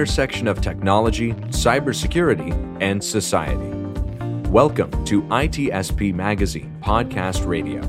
[0.00, 3.68] Intersection of technology, cybersecurity, and society.
[4.48, 7.82] Welcome to ITSP Magazine Podcast Radio.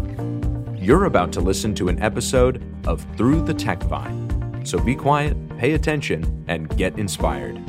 [0.75, 4.61] You're about to listen to an episode of Through the Tech Vine.
[4.65, 7.65] So be quiet, pay attention, and get inspired.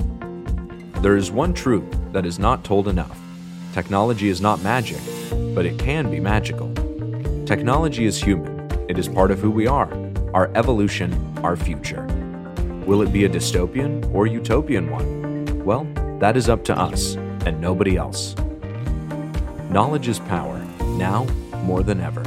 [1.04, 3.16] There is one truth that is not told enough
[3.72, 4.98] technology is not magic,
[5.54, 6.74] but it can be magical.
[7.46, 9.88] Technology is human, it is part of who we are,
[10.34, 12.11] our evolution, our future.
[12.86, 15.64] Will it be a dystopian or utopian one?
[15.64, 15.84] Well,
[16.18, 17.14] that is up to us
[17.46, 18.34] and nobody else.
[19.70, 20.58] Knowledge is power,
[20.96, 21.24] now
[21.64, 22.22] more than ever.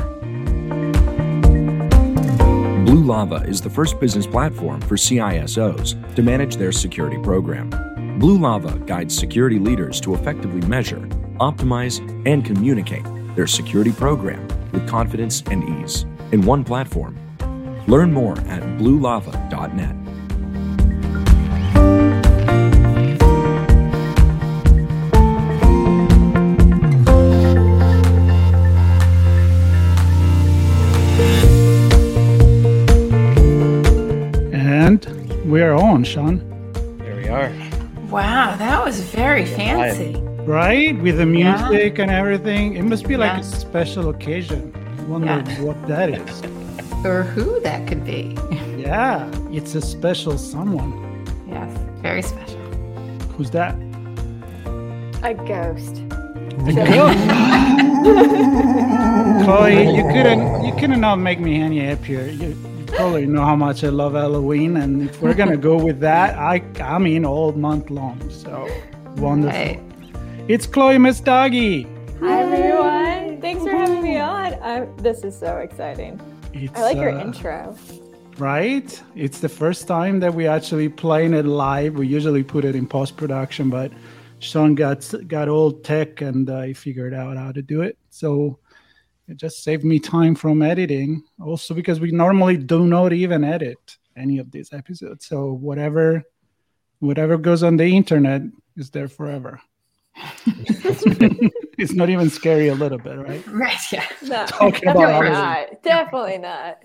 [2.86, 7.70] Blue Lava is the first business platform for CISOs to manage their security program.
[8.20, 11.02] Blue Lava guides security leaders to effectively measure,
[11.40, 13.03] optimize, and communicate
[13.36, 17.17] their security program with confidence and ease in one platform.
[17.88, 20.05] Learn more at bluelava.net.
[35.95, 36.73] on, Sean.
[36.97, 37.49] There we are.
[38.09, 40.19] Wow, that was very fancy.
[40.43, 40.99] Right?
[41.01, 42.03] With the music yeah.
[42.03, 42.75] and everything.
[42.75, 43.39] It must be like yeah.
[43.39, 44.73] a special occasion.
[44.99, 45.61] I wonder yeah.
[45.61, 46.41] what that is.
[47.05, 48.38] or who that could be.
[48.77, 50.91] yeah, it's a special someone.
[51.47, 52.59] Yes, very special.
[53.38, 53.75] Who's that?
[55.23, 56.01] A ghost.
[56.67, 57.25] A ghost?
[59.45, 62.25] Chloe, you couldn't you couldn't not make me any happier.
[62.27, 66.38] You, probably know how much I love Halloween, and if we're gonna go with that,
[66.38, 68.17] I I'm in all month long.
[68.29, 68.69] So
[69.17, 69.59] wonderful.
[69.59, 69.81] Right.
[70.47, 71.88] It's Chloe Messdaghi.
[72.19, 73.41] Hi everyone.
[73.41, 74.53] Thanks for having me on.
[74.61, 76.19] I'm, this is so exciting.
[76.53, 77.78] It's, I like your uh, intro.
[78.38, 79.01] Right?
[79.16, 81.95] It's the first time that we actually playing it live.
[81.95, 83.91] We usually put it in post production, but
[84.39, 87.97] Sean got got old tech and uh, he figured out how to do it.
[88.09, 88.59] So
[89.28, 91.24] it just saved me time from editing.
[91.41, 95.25] Also, because we normally do not even edit any of these episodes.
[95.25, 96.24] So whatever
[97.00, 98.41] whatever goes on the internet
[98.78, 99.62] is there forever.
[100.46, 103.46] it's not even scary a little bit, right?
[103.52, 103.78] Right.
[103.91, 104.06] Yeah.
[104.24, 105.84] No, Talking definitely not.
[105.84, 106.78] Definitely not.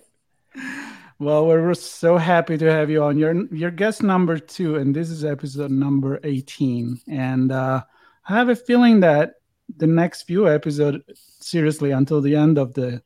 [1.19, 3.19] Well, we're so happy to have you on.
[3.19, 7.01] Your your guest number two, and this is episode number eighteen.
[7.09, 7.83] And uh,
[8.29, 9.35] I have a feeling that
[9.77, 11.03] the next few episodes
[11.41, 13.03] seriously until the end of the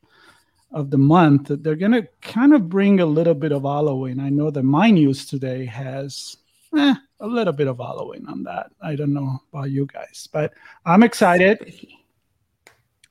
[0.72, 4.18] of the month they're gonna kind of bring a little bit of halloween.
[4.18, 6.36] I know that my news today has
[6.76, 8.70] eh, a little bit of halloween on that.
[8.82, 10.52] I don't know about you guys but
[10.84, 11.86] i'm excited.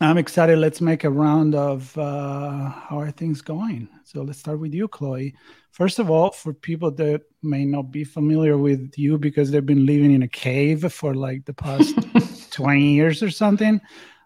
[0.02, 0.60] I'm excited.
[0.60, 3.88] Let's make a round of uh, how are things going?
[4.04, 5.34] So let's start with you chloe.
[5.72, 9.86] First of all for people that may not be familiar with you because they've been
[9.86, 11.96] living in a cave for like the past
[12.54, 13.82] 20 years or something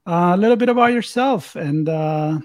[0.05, 2.37] uh, a little bit about yourself and uh,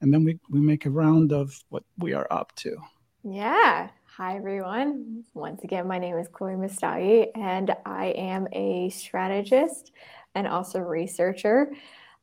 [0.00, 2.76] and then we, we make a round of what we are up to.
[3.24, 3.88] Yeah.
[4.16, 5.24] Hi everyone.
[5.34, 9.92] Once again my name is chloe Messdaghi and i am a strategist
[10.34, 11.72] and also researcher.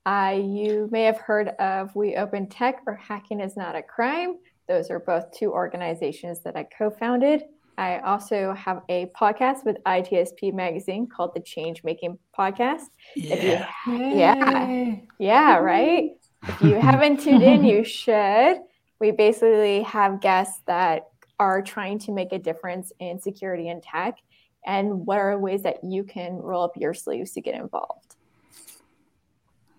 [0.06, 4.38] Uh, you may have heard of we open tech or hacking is not a crime.
[4.68, 7.44] Those are both two organizations that i co-founded
[7.78, 12.86] I also have a podcast with ITSP Magazine called the Change Making Podcast.
[13.16, 13.68] Yeah.
[13.88, 14.96] You, yeah.
[15.20, 16.12] Yeah, right?
[16.48, 18.60] If you haven't tuned in, you should.
[19.00, 21.08] We basically have guests that
[21.40, 24.18] are trying to make a difference in security and tech.
[24.66, 28.16] And what are ways that you can roll up your sleeves to get involved?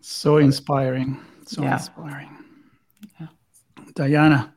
[0.00, 1.20] So inspiring.
[1.46, 1.74] So yeah.
[1.74, 2.28] inspiring.
[3.20, 3.28] Yeah.
[3.94, 4.53] Diana.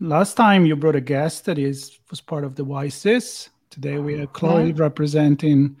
[0.00, 3.48] Last time you brought a guest that is was part of the WiCyS.
[3.70, 5.74] Today we have Chloe representing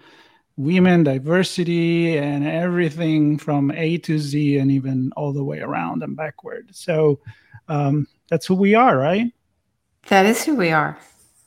[0.56, 6.16] women, diversity, and everything from A to Z, and even all the way around and
[6.16, 6.74] backward.
[6.74, 7.20] So
[7.68, 9.30] um, that's who we are, right?
[10.08, 10.98] That is who we are.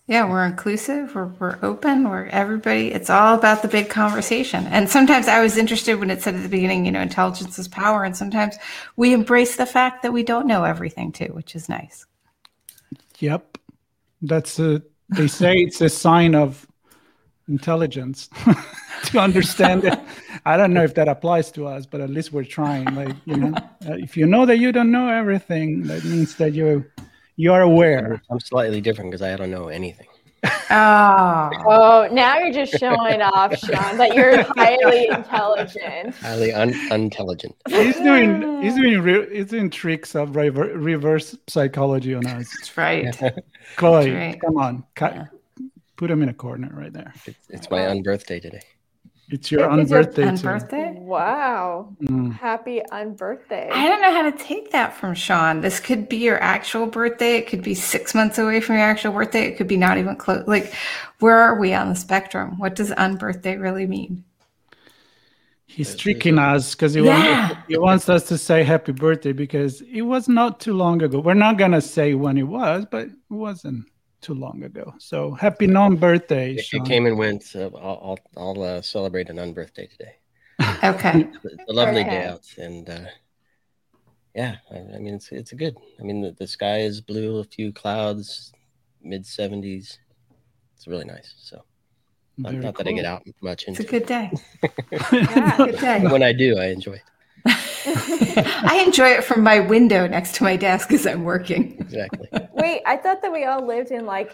[0.05, 1.15] Yeah, we're inclusive.
[1.15, 2.07] We're we're open.
[2.07, 2.91] We're everybody.
[2.91, 4.67] It's all about the big conversation.
[4.67, 7.67] And sometimes I was interested when it said at the beginning, you know, intelligence is
[7.67, 8.03] power.
[8.03, 8.57] And sometimes
[8.95, 12.05] we embrace the fact that we don't know everything too, which is nice.
[13.19, 13.57] Yep.
[14.21, 16.67] That's a, they say it's a sign of
[17.47, 18.29] intelligence
[19.05, 19.99] to understand it.
[20.45, 22.93] I don't know if that applies to us, but at least we're trying.
[22.95, 26.53] Like, you know, uh, if you know that you don't know everything, that means that
[26.53, 26.85] you
[27.35, 28.21] you are aware.
[28.29, 30.08] I'm slightly different because I don't know anything.
[30.71, 31.49] Oh.
[31.65, 36.15] oh, now you're just showing off, Sean, that you're highly intelligent.
[36.15, 37.55] Highly un- intelligent.
[37.67, 42.49] He's doing he's doing re- he's doing tricks of rever- reverse psychology on us.
[42.59, 43.33] That's right.
[43.75, 44.39] Chloe, right.
[44.39, 45.29] come on, cut,
[45.97, 47.13] Put him in a corner right there.
[47.25, 48.61] It's, it's my unbirthday today.
[49.31, 50.43] It's your Yeah, it's your unbirthday.
[50.43, 50.93] Birthday?
[50.97, 51.93] Wow.
[52.01, 52.33] Mm.
[52.33, 53.69] Happy unbirthday.
[53.71, 55.61] I don't know how to take that from Sean.
[55.61, 57.37] This could be your actual birthday.
[57.37, 59.45] It could be six months away from your actual birthday.
[59.47, 60.47] It could be not even close.
[60.47, 60.73] Like,
[61.19, 62.57] where are we on the spectrum?
[62.57, 64.23] What does unbirthday really mean?
[65.67, 67.49] He's tricking us because he, Yeah.
[67.49, 71.19] wants, he wants us to say happy birthday because it was not too long ago.
[71.19, 73.85] We're not gonna say when it was, but it wasn't
[74.21, 74.93] too long ago.
[74.97, 77.43] So happy non-birthday, It, it came and went.
[77.43, 80.15] So I'll I'll, I'll uh, celebrate an unbirthday today.
[80.83, 81.27] Okay.
[81.43, 83.05] It's a lovely day out, and uh,
[84.35, 85.77] yeah, I, I mean it's it's good.
[85.99, 88.51] I mean the, the sky is blue, a few clouds,
[89.01, 89.99] mid seventies.
[90.75, 91.33] It's really nice.
[91.37, 91.63] So
[92.37, 94.31] not, Very not that I get out much It's a good day.
[95.11, 95.57] Yeah.
[95.57, 95.99] Good day.
[96.07, 97.03] When I do, I enjoy it.
[98.63, 101.77] I enjoy it from my window next to my desk as I'm working.
[101.79, 102.27] Exactly.
[102.53, 104.31] Wait, I thought that we all lived in like,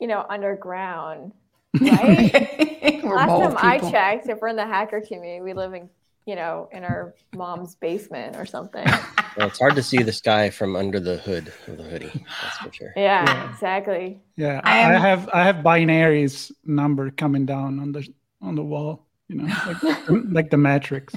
[0.00, 1.32] you know, underground,
[1.80, 3.02] right?
[3.04, 5.88] Last mold time I checked, if we're in the hacker community, we live in,
[6.26, 8.86] you know, in our mom's basement or something.
[9.36, 12.24] Well, it's hard to see the sky from under the hood of the hoodie.
[12.40, 12.92] That's for sure.
[12.94, 13.50] Yeah, Yeah.
[13.50, 14.22] exactly.
[14.36, 18.06] Yeah, I I, have I have binaries number coming down on the
[18.40, 19.04] on the wall.
[19.28, 21.14] You know, like, the- like the Matrix.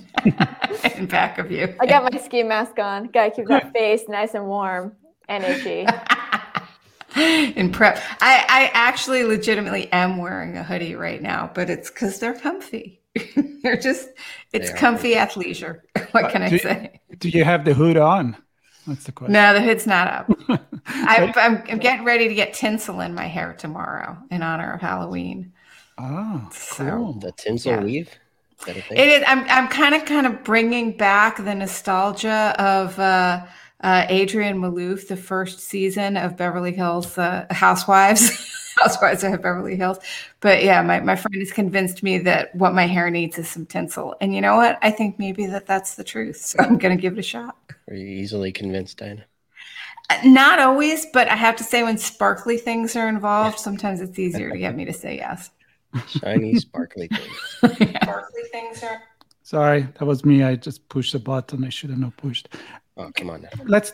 [0.95, 1.75] in back of you.
[1.79, 3.07] I got my ski mask on.
[3.07, 4.95] Gotta keep that face nice and warm
[5.27, 5.85] and itchy.
[7.59, 7.97] in prep.
[8.21, 13.01] I, I actually legitimately am wearing a hoodie right now, but it's because they're comfy.
[13.63, 14.09] they're just,
[14.53, 15.79] it's They are comfy athleisure.
[16.11, 17.01] What uh, can I Do- say?
[17.17, 18.37] Do you have the hood on?
[18.85, 19.33] That's the question.
[19.33, 20.31] No, the hood's not up.
[20.85, 24.79] I, I'm, I'm getting ready to get tinsel in my hair tomorrow in honor of
[24.81, 25.51] Halloween.
[25.97, 27.13] Oh, So- cool.
[27.13, 27.83] The tinsel Yeah.
[27.83, 28.09] weave.
[28.59, 28.97] Is that a thing?
[28.97, 29.23] It is.
[29.27, 29.45] I'm.
[29.49, 33.45] I'm kind of, kind of bringing back the nostalgia of uh,
[33.83, 38.53] uh, Adrienne Maloof, the first season of Beverly Hills uh, Housewives.
[38.81, 39.97] Housewives of Beverly Hills.
[40.39, 43.65] But yeah, my, my friend has convinced me that what my hair needs is some
[43.65, 44.15] tinsel.
[44.21, 44.77] And you know what?
[44.83, 46.37] I think maybe that that's the truth.
[46.37, 47.57] So I'm going to give it a shot.
[47.89, 49.25] Are you easily convinced, Diana?
[50.11, 54.19] Uh, Not always, but I have to say, when sparkly things are involved, sometimes it's
[54.19, 55.49] easier to get me to say yes.
[56.07, 57.77] Shiny, sparkly things.
[58.01, 59.01] Sparkly things are.
[59.43, 60.43] Sorry, that was me.
[60.43, 61.63] I just pushed the button.
[61.63, 62.49] I should have not pushed.
[62.97, 63.49] Oh, come on now.
[63.65, 63.93] Let's,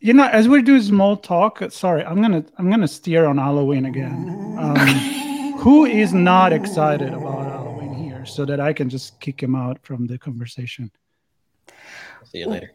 [0.00, 1.62] you know, as we do small talk.
[1.70, 4.56] Sorry, I'm gonna I'm gonna steer on Halloween again.
[4.58, 4.76] Um,
[5.58, 9.78] who is not excited about Halloween here, so that I can just kick him out
[9.82, 10.90] from the conversation?
[12.24, 12.72] See you later.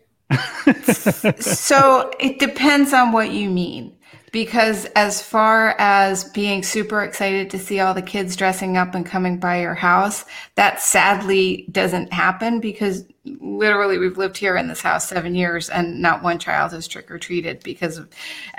[1.40, 3.96] So it depends on what you mean
[4.31, 9.06] because as far as being super excited to see all the kids dressing up and
[9.06, 13.06] coming by your house that sadly doesn't happen because
[13.42, 17.62] literally we've lived here in this house seven years and not one child has trick-or-treated
[17.64, 18.08] because of,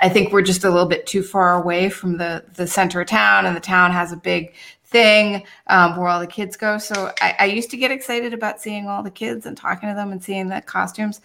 [0.01, 3.07] i think we're just a little bit too far away from the the center of
[3.07, 4.53] town and the town has a big
[4.91, 6.77] thing um, where all the kids go.
[6.77, 9.95] So I, I used to get excited about seeing all the kids and talking to
[9.95, 11.21] them and seeing the costumes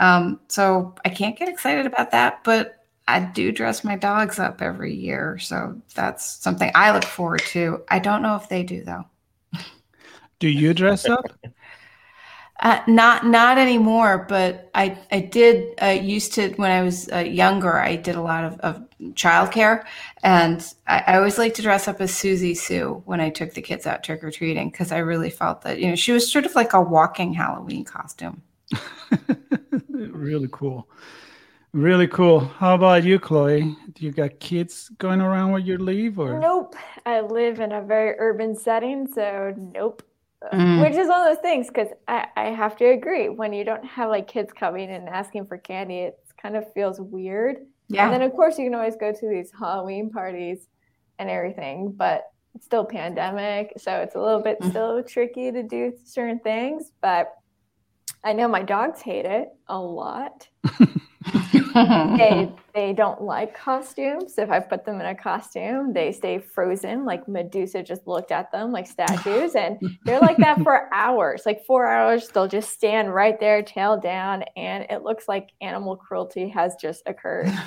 [0.00, 4.60] um, so I can't get excited about that, but I do dress my dogs up
[4.60, 5.38] every year.
[5.38, 7.82] So that's something I look forward to.
[7.88, 9.04] I don't know if they do though.
[10.38, 11.24] Do you dress up?
[12.60, 17.18] Uh, not not anymore, but I I did uh, used to when I was uh,
[17.18, 17.78] younger.
[17.78, 19.84] I did a lot of, of childcare,
[20.24, 23.62] and I, I always liked to dress up as Susie Sue when I took the
[23.62, 26.46] kids out trick or treating because I really felt that you know she was sort
[26.46, 28.42] of like a walking Halloween costume.
[30.06, 30.88] really cool.
[31.72, 32.40] Really cool.
[32.40, 33.76] How about you, Chloe?
[33.92, 36.74] Do you got kids going around where you live, or Nope.
[37.04, 40.02] I live in a very urban setting, so nope.
[40.40, 40.80] Uh, Mm.
[40.82, 43.28] Which is one of those things because I, I have to agree.
[43.28, 47.00] When you don't have like kids coming and asking for candy, it kind of feels
[47.00, 47.66] weird.
[47.88, 48.04] Yeah.
[48.04, 50.68] And then, of course, you can always go to these Halloween parties
[51.18, 53.72] and everything, but it's still pandemic.
[53.78, 54.70] So it's a little bit Mhm.
[54.70, 56.92] still tricky to do certain things.
[57.00, 57.34] But
[58.24, 60.48] I know my dogs hate it a lot.
[61.74, 64.38] they they don't like costumes.
[64.38, 67.04] If I put them in a costume, they stay frozen.
[67.04, 71.42] Like Medusa just looked at them like statues, and they're like that for hours.
[71.46, 75.96] Like four hours, they'll just stand right there, tail down, and it looks like animal
[75.96, 77.52] cruelty has just occurred.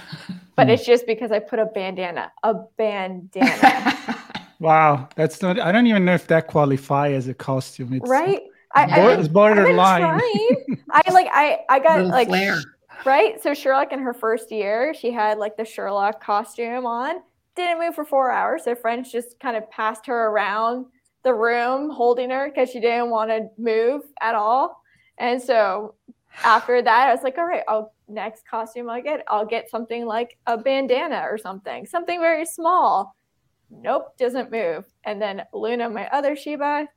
[0.58, 4.20] But it's just because I put a bandana, a bandana,
[4.60, 5.60] wow, that's not.
[5.60, 7.94] I don't even know if that qualifies as a costume.
[7.94, 8.42] It's right?
[8.74, 10.02] I, Bor- I, it's I've been borderline.
[10.02, 10.84] trying.
[10.92, 12.58] I like I I got Little like flair.
[13.06, 13.42] right?
[13.42, 17.16] So Sherlock in her first year, she had like the Sherlock costume on.
[17.56, 18.64] Didn't move for four hours.
[18.64, 20.86] So friends just kind of passed her around
[21.24, 24.82] the room, holding her because she didn't want to move at all.
[25.18, 25.96] And so
[26.44, 30.06] after that, I was like, all right, I'll next costume I get, I'll get something
[30.06, 33.16] like a bandana or something, something very small.
[33.70, 34.86] nope, doesn't move.
[35.06, 36.88] And then Luna, my other Shiba,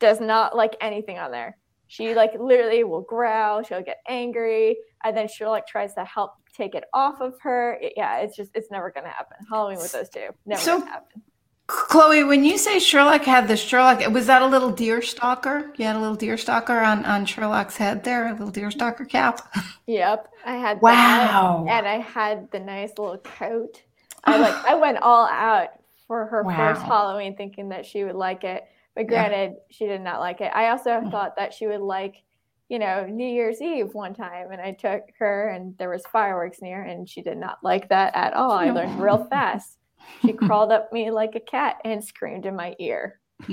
[0.00, 1.56] does not like anything on there.
[1.86, 6.32] She like literally will growl, she'll get angry, and then she'll like tries to help
[6.56, 7.74] take it off of her.
[7.80, 9.36] It- yeah, it's just it's never gonna happen.
[9.50, 10.28] Halloween with those two.
[10.46, 11.22] Never So- gonna happen.
[11.66, 15.72] Chloe, when you say Sherlock had the Sherlock, was that a little deer stalker?
[15.76, 19.04] You had a little deer stalker on, on Sherlock's head there, a little deer stalker
[19.04, 19.40] cap.
[19.86, 20.28] Yep.
[20.44, 21.64] I had Wow.
[21.68, 21.78] that.
[21.78, 23.82] And I had the nice little coat.
[24.24, 25.68] I like I went all out
[26.08, 28.64] for her first Halloween thinking that she would like it.
[29.06, 29.28] But Yeah.
[29.28, 30.52] granted, she did not like it.
[30.54, 31.10] I also Mm.
[31.10, 32.22] thought that she would like,
[32.68, 36.60] you know, New Year's Eve one time and I took her and there was fireworks
[36.60, 38.52] near and she did not like that at all.
[38.52, 39.78] I learned real fast.
[40.22, 43.18] She crawled up me like a cat and screamed in my ear.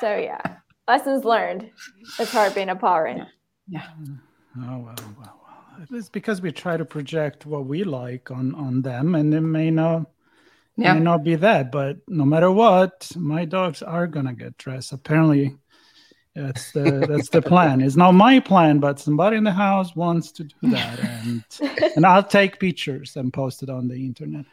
[0.00, 0.40] So yeah.
[0.88, 1.70] Lessons learned.
[2.18, 3.06] It's hard being a Power
[3.68, 3.86] yeah.
[4.58, 5.86] Oh well, well, well.
[5.90, 9.70] It's because we try to project what we like on on them, and it may
[9.70, 10.10] not
[10.76, 10.94] Yeah.
[10.94, 11.70] may not be that.
[11.70, 14.92] But no matter what, my dogs are gonna get dressed.
[14.92, 15.56] Apparently,
[16.34, 17.80] that's the that's the plan.
[17.82, 21.44] It's not my plan, but somebody in the house wants to do that, and
[21.96, 24.46] and I'll take pictures and post it on the internet.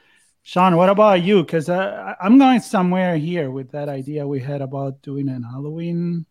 [0.43, 1.43] Sean, what about you?
[1.43, 6.25] Because uh, I'm going somewhere here with that idea we had about doing an Halloween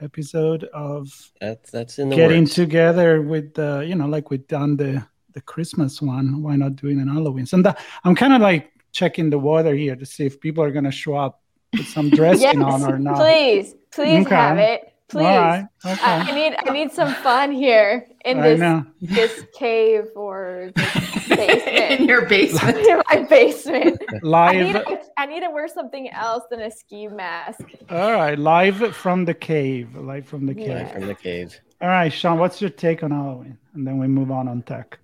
[0.00, 1.08] episode of
[1.40, 2.54] That's that's in the getting works.
[2.54, 7.00] together with the you know like we've done the the christmas one why not doing
[7.00, 10.40] an halloween so that, i'm kind of like checking the water here to see if
[10.40, 11.42] people are going to show up
[11.76, 14.34] with some dressing on or not Please, please Okay.
[14.34, 14.80] have it.
[15.06, 15.26] Please.
[15.26, 18.86] all right okay I, I need I need some fun here in I this know.
[19.02, 21.68] this cave or this basement.
[22.00, 22.78] in your basement.
[22.78, 24.02] in my basement.
[24.24, 27.60] I need, live to, I need to wear something else than a ski mask.
[27.90, 30.82] all right live from the cave live from the cave Yeah.
[30.84, 31.60] Right from the cave.
[31.82, 34.98] all right sean what's your take on halloween and then we move on on tech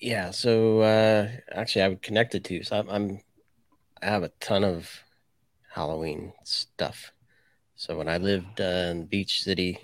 [0.00, 2.62] Yeah, so uh, actually, I would connect it to.
[2.64, 3.20] So I'm, I'm,
[4.02, 4.90] I have a ton of
[5.70, 7.12] Halloween stuff.
[7.76, 9.78] So when I lived uh, in Beach City,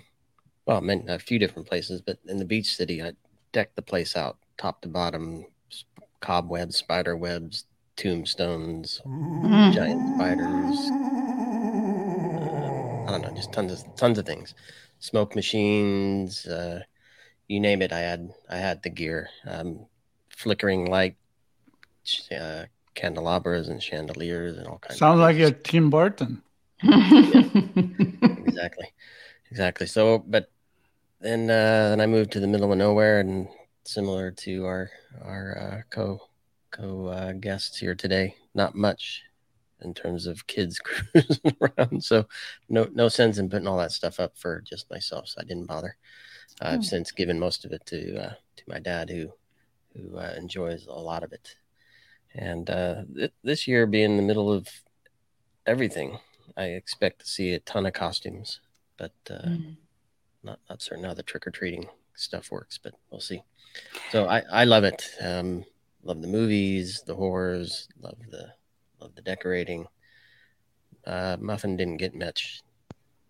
[0.65, 3.13] well, I meant a few different places, but in the Beach City, I
[3.53, 5.45] decked the place out top to bottom,
[6.21, 7.65] cobwebs, spider webs,
[7.97, 9.01] tombstones,
[9.43, 9.73] Mm.
[9.73, 10.93] giant spiders.
[12.41, 12.71] Uh,
[13.07, 14.53] I don't know, just tons of tons of things,
[14.99, 16.81] smoke machines, uh,
[17.47, 17.91] you name it.
[17.93, 19.87] I had I had the gear, um,
[20.41, 21.15] flickering light,
[22.31, 24.99] uh, candelabras and chandeliers and all kinds.
[24.99, 25.49] sounds of like things.
[25.51, 26.41] you're tim burton
[28.37, 28.87] exactly,
[29.51, 29.87] exactly.
[29.87, 30.49] So, but
[31.19, 33.47] then uh, then I moved to the middle of nowhere, and
[33.85, 34.89] similar to our
[35.23, 36.21] our uh, co
[36.71, 39.23] co uh, guests here today, not much
[39.81, 42.03] in terms of kids cruising around.
[42.03, 42.27] So,
[42.69, 45.27] no no sense in putting all that stuff up for just myself.
[45.29, 45.97] So I didn't bother.
[46.61, 46.81] I've Hmm.
[46.83, 49.31] since given most of it to uh, to my dad, who
[49.95, 51.55] who uh, enjoys a lot of it.
[52.33, 54.67] And uh, th- this year, being in the middle of
[55.65, 56.19] everything,
[56.57, 58.59] I expect to see a ton of costumes,
[58.97, 59.75] but uh, Mm.
[60.43, 63.41] not not certain how the trick or treating stuff works, but we'll see.
[64.11, 65.09] So I I love it.
[65.21, 65.65] Um,
[66.03, 68.53] love the movies, the horrors, love the
[68.99, 69.87] love the decorating.
[71.05, 72.61] Uh, Muffin didn't get much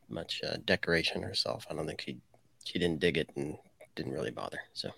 [0.10, 1.66] much uh, decoration herself.
[1.70, 2.18] I don't think she
[2.64, 3.58] she didn't dig it and
[3.96, 4.60] didn't really bother.
[4.74, 4.92] So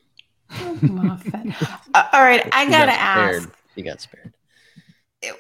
[0.82, 1.56] Muffin.
[1.96, 3.50] Uh, all right, I gotta got ask.
[3.76, 4.34] She got spared.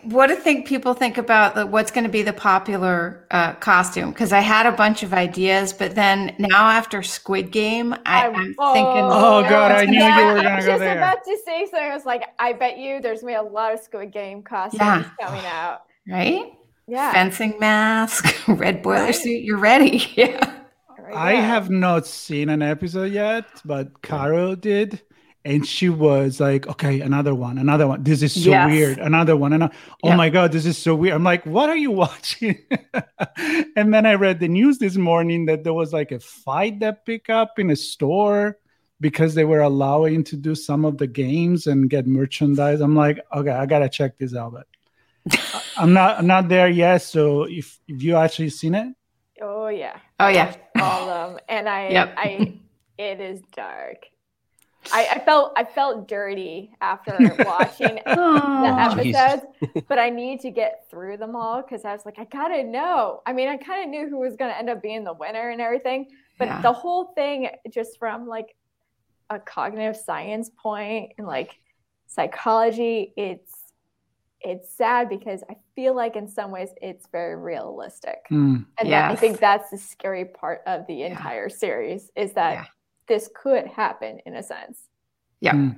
[0.03, 4.11] what do think people think about the, what's going to be the popular uh, costume?
[4.11, 8.35] Because I had a bunch of ideas, but then now after Squid Game, I, I'm-
[8.35, 10.97] I'm oh, thinking, Oh, God, I knew you were gonna was go just there.
[10.97, 11.89] about to say something.
[11.91, 14.79] I was like, I bet you there's gonna be a lot of Squid Game costumes
[14.79, 15.09] Yeah.
[15.19, 15.81] coming out.
[16.07, 16.53] right?
[16.87, 17.11] Yeah.
[17.13, 19.15] Fencing mask, red boiler Right.
[19.15, 19.43] suit.
[19.43, 19.97] You're ready.
[20.15, 20.59] Yeah.
[21.03, 25.01] Right I have not seen an episode yet, but Carol did.
[25.45, 28.01] And she was like, okay, another one, another one.
[28.03, 28.69] This is so Yes.
[28.71, 28.97] weird.
[28.99, 29.51] Another one.
[29.51, 29.69] And oh
[30.01, 30.15] Yeah.
[30.15, 31.15] my God, this is so weird.
[31.15, 32.57] I'm like, what are you watching?
[33.75, 37.05] and then I read the news this morning that there was like a fight that
[37.05, 38.57] picked up in a store
[39.01, 42.79] because they were allowing to do some of the games and get merchandise.
[42.79, 44.53] I'm like, okay, I gotta check this out.
[44.53, 44.67] But
[45.77, 46.99] I'm not I'm not there yet.
[47.01, 48.95] So if if you actually seen it,
[49.41, 49.97] Oh yeah.
[50.25, 50.55] Oh yeah.
[50.79, 52.13] all of them and i Yep.
[52.17, 52.53] i
[52.97, 53.97] it is dark
[54.91, 59.15] I, I felt i felt dirty after watching the Oh, Jesus.
[59.15, 59.43] episodes
[59.87, 63.21] but i need to get through them all because i was like i gotta know
[63.25, 65.61] i mean i kind of knew who was gonna end up being the winner and
[65.61, 66.07] everything
[66.39, 66.61] but Yeah.
[66.61, 68.55] the whole thing just from like
[69.29, 71.57] a cognitive science point and like
[72.07, 73.53] psychology it's
[74.41, 79.11] it's sad because i feel like in some ways it's very realistic hmm, and that,
[79.11, 82.65] I think that's the scary part of the entire series is that Yeah.
[83.07, 84.79] this could happen in a sense.
[85.41, 85.53] yeah.
[85.53, 85.69] hmm.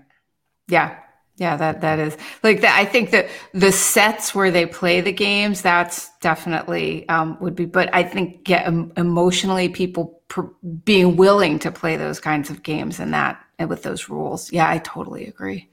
[0.68, 0.98] Yeah.
[1.38, 2.80] Yeah, that that is like that.
[2.80, 7.66] I think that the sets where they play the games, that's definitely um, would be.
[7.66, 10.44] But I think yeah, emotionally, people pr-
[10.86, 14.52] being willing to play those kinds of games and that and with those rules.
[14.54, 15.70] Yeah, I totally agree.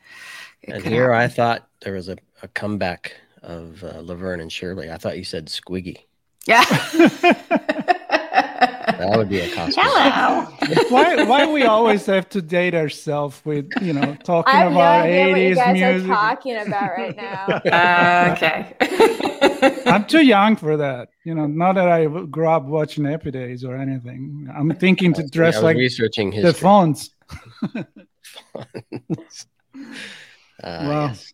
[0.62, 1.12] It and here happen.
[1.12, 4.90] I thought there was a, a comeback of uh, Laverne and Shirley.
[4.90, 5.98] I thought you said Squiggy.
[6.46, 6.64] Yeah.
[9.08, 9.84] that would be a costume.
[9.86, 10.46] Hello.
[10.88, 15.56] why why we always have to date ourselves with you know talking I about eighties
[15.56, 16.10] no music?
[16.10, 17.60] Are talking about right now.
[17.72, 19.82] Uh, okay.
[19.86, 21.08] I'm too young for that.
[21.24, 24.48] You know, not that I grew up watching Happy Days or anything.
[24.54, 27.10] I'm thinking to dress like researching the phones.
[27.74, 27.84] uh,
[30.62, 31.06] wow.
[31.06, 31.32] Yes.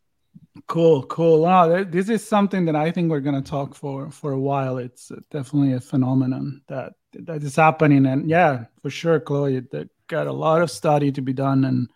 [0.69, 1.41] Cool, cool.
[1.41, 4.77] Wow, this is something that I think we're going to talk for for a while.
[4.77, 9.61] It's definitely a phenomenon that that is happening, and yeah, for sure, Chloe.
[9.61, 11.89] That got a lot of study to be done, and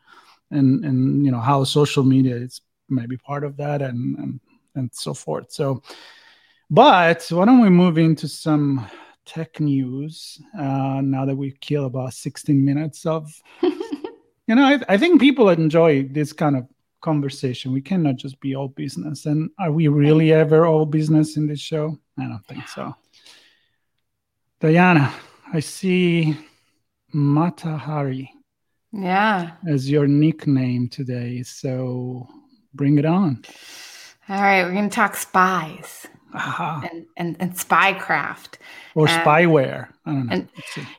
[0.50, 4.40] and and you know how social media is maybe part of that, and and
[4.74, 5.52] and so forth.
[5.52, 5.82] So,
[6.70, 8.88] but why don't we move into some
[9.26, 13.30] tech news uh, now that we kill about 16 minutes of
[13.62, 16.66] you know I, I think people enjoy this kind of
[17.02, 17.72] conversation.
[17.72, 19.26] We cannot just be all business.
[19.26, 21.98] And are we really ever all business in this show?
[22.18, 22.94] I don't think so.
[24.60, 25.12] Diana,
[25.52, 26.36] I see
[27.12, 28.32] Mata Hari.
[28.92, 29.52] Yeah.
[29.68, 31.42] As your nickname today.
[31.42, 32.26] So
[32.74, 33.42] bring it on.
[34.28, 36.80] All right, we're going to talk spies uh-huh.
[36.90, 38.54] and, and, and spycraft
[38.94, 39.88] or and, spyware.
[40.06, 40.32] I don't know.
[40.32, 40.48] And,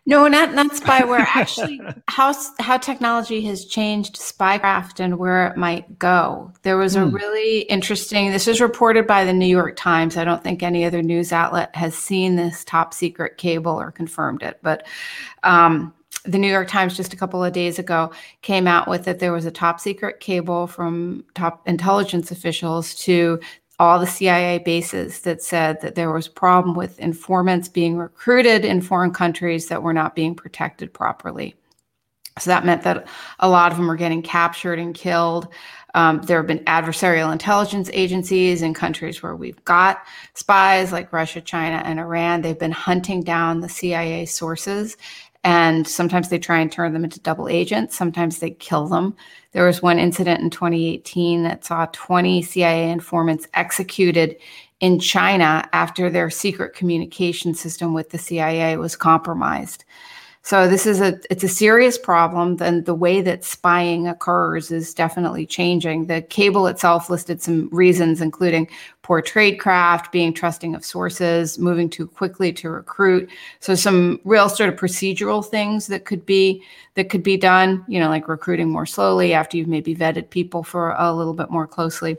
[0.05, 1.19] no, not not spyware.
[1.19, 6.51] Actually, how how technology has changed spycraft and where it might go.
[6.61, 7.15] There was a hmm.
[7.15, 8.31] really interesting.
[8.31, 10.17] This was reported by the New York Times.
[10.17, 14.43] I don't think any other news outlet has seen this top secret cable or confirmed
[14.43, 14.85] it, but.
[15.43, 15.93] Um,
[16.25, 19.33] the New York Times just a couple of days ago came out with that there
[19.33, 23.39] was a top secret cable from top intelligence officials to
[23.83, 28.63] all the CIA bases that said that there was a problem with informants being recruited
[28.63, 31.53] in foreign countries that were not being protected properly.
[32.39, 33.05] So that meant that
[33.39, 35.49] a lot of them were getting captured and killed.
[35.95, 40.01] Um, there have been adversarial intelligence agencies in countries where we've got
[40.33, 42.41] spies like Russia, China, and Iran.
[42.41, 44.95] They've been hunting down the CIA sources
[45.43, 47.97] and sometimes they try and turn them into double agents.
[47.97, 49.15] Sometimes they kill them.
[49.51, 54.37] There was one incident in 2018 that saw 20 CIA informants executed
[54.79, 59.85] in China after their secret communication system with the CIA was compromised.
[60.45, 62.57] So this is a it's a serious problem.
[62.57, 66.07] Then the way that spying occurs is definitely changing.
[66.07, 68.67] The cable itself listed some reasons, including
[69.03, 73.29] poor tradecraft, being trusting of sources, moving too quickly to recruit.
[73.61, 76.61] So some real sort of procedural things that could be
[76.95, 77.85] that could be done.
[77.87, 81.51] You know, like recruiting more slowly after you've maybe vetted people for a little bit
[81.51, 82.17] more closely.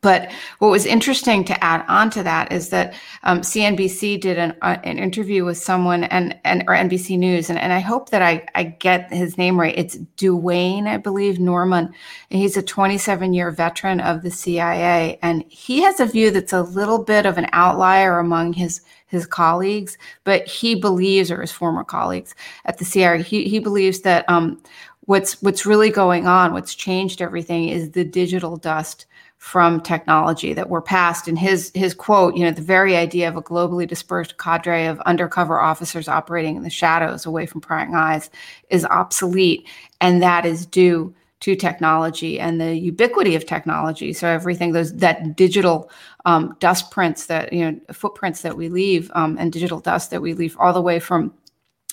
[0.00, 4.54] But what was interesting to add on to that is that um, CNBC did an,
[4.60, 8.20] uh, an interview with someone and, and or NBC News, and, and I hope that
[8.20, 9.76] I, I get his name right.
[9.76, 11.86] It's Duyane, I believe, Norman.
[12.30, 16.52] And he's a 27 year veteran of the CIA, and he has a view that's
[16.52, 21.52] a little bit of an outlier among his his colleagues, but he believes, or his
[21.52, 24.60] former colleagues at the CIA, he, he believes that um,
[25.02, 29.06] what's what's really going on, what's changed everything, is the digital dust
[29.44, 31.28] from technology that were passed.
[31.28, 34.98] In his his quote you know the very idea of a globally dispersed cadre of
[35.02, 38.30] undercover officers operating in the shadows away from prying eyes
[38.70, 39.68] is obsolete.
[40.00, 44.14] And that is due to technology and the ubiquity of technology.
[44.14, 45.90] So everything those that digital
[46.24, 50.22] um, dust prints that you know footprints that we leave um, and digital dust that
[50.22, 51.34] we leave all the way from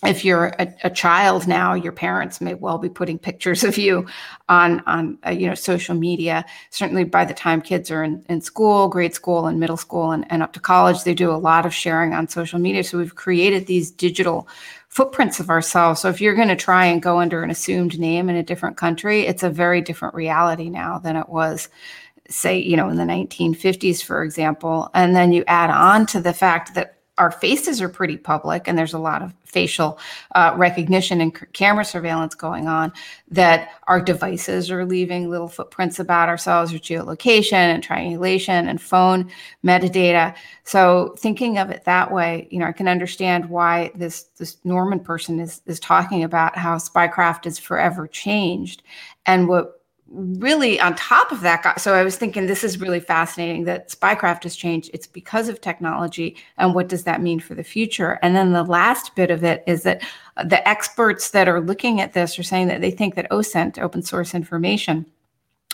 [0.04, 4.08] if you're a, a, child now, your parents may well be putting pictures of you
[4.50, 6.44] on on uh, you know social media.
[6.72, 10.26] Certainly, by the time kids are in, in school, grade school, and middle school, and,
[10.32, 12.84] and up to college, they do a lot of sharing on social media.
[12.84, 14.48] So we've created these digital
[14.90, 16.02] footprints of ourselves.
[16.02, 18.78] So if you're going to try and go under an assumed name in a different
[18.78, 21.70] country, it's a very different reality now than it was
[22.30, 26.32] say you know in the 1950s for example and then you add on to the
[26.32, 30.00] fact that our faces are pretty public and there's a lot of facial
[30.34, 32.92] uh, recognition and c- camera surveillance going on
[33.30, 39.30] that our devices are leaving little footprints about ourselves with geolocation and triangulation and phone
[39.64, 40.34] metadata.
[40.64, 45.00] So thinking of it that way you know i can understand why this this norman
[45.00, 48.82] person is is talking about how spycraft is forever changed
[49.28, 49.81] and what
[50.14, 54.44] really on top of that so i was thinking this is really fascinating that spycraft
[54.44, 54.90] has changed.
[54.94, 58.20] It's because of technology and what does that mean for the future?
[58.22, 60.04] And then the last bit of it is that
[60.38, 63.80] uh, the experts that are looking at this are saying that they think that osint
[63.80, 65.06] open source information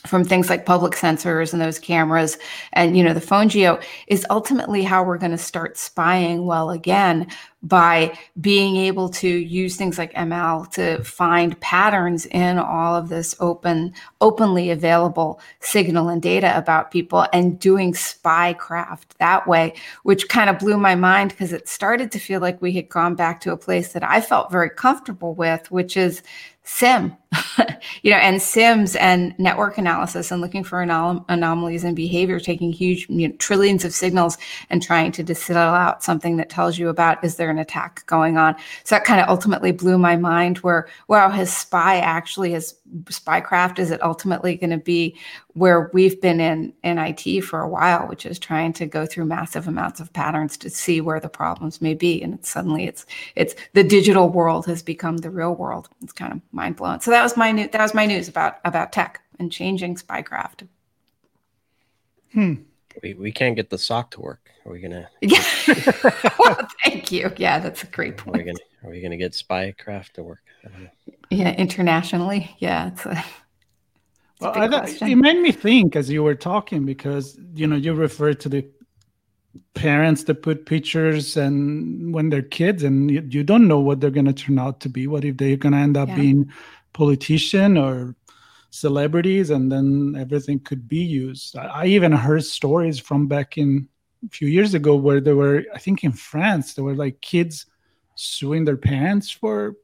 [0.05, 2.37] from things like public sensors and those cameras.
[2.73, 6.69] And you know the phone geo is ultimately how we're going to start spying well
[6.69, 7.27] again
[7.63, 13.35] by being able to use things like ml to find patterns in all of this
[13.39, 20.29] open openly available signal and data about people and doing spy craft that way which
[20.29, 23.41] kind of blew my mind because it started to feel like we had gone back
[23.41, 26.21] to a place that i felt very comfortable with which is
[26.63, 27.15] SIEM
[28.03, 32.71] you know and SIEMs and network analysis and looking for anom- anomalies in behavior taking
[32.71, 34.37] huge you know, trillions of signals
[34.69, 38.37] and trying to distill out something that tells you about is there an attack going
[38.37, 38.55] on?
[38.83, 43.79] So that kind of ultimately blew my mind where wow his spy actually has spycraft
[43.79, 45.17] is it ultimately going to be
[45.53, 49.25] where we've been in in IT for a while which is trying to go through
[49.25, 53.05] massive amounts of patterns to see where the problems may be and it's suddenly it's
[53.35, 55.89] it's the digital world has become the real world.
[56.01, 58.57] It's kind of mind blowing so that was my new that was my news about
[58.65, 60.67] about tech and changing spycraft
[62.33, 62.53] Hmm.
[63.03, 64.49] We, we can't get the SOC to work.
[64.65, 65.07] Are we gonna?
[65.21, 65.43] yeah
[66.39, 68.59] well, thank you yeah that's a great Are we point gonna?
[68.83, 70.41] Are we gonna get spycraft to work?
[70.65, 70.89] I don't know.
[71.29, 76.09] yeah internationally yeah it's a, it's Well, big I thought- it made me think as
[76.09, 78.65] you were talking because you know you referred to the
[79.73, 84.11] parents that put pictures and when they're kids and you, you don't know what they're
[84.11, 86.15] going to turn out to be what if they're going to end up Yeah.
[86.15, 86.51] being
[86.97, 88.15] politician or
[88.71, 91.55] celebrities and then everything could be used.
[91.55, 93.87] I, I even heard stories from back in
[94.25, 97.67] a few years ago where there were i think in france there were like kids
[98.15, 99.75] suing their parents for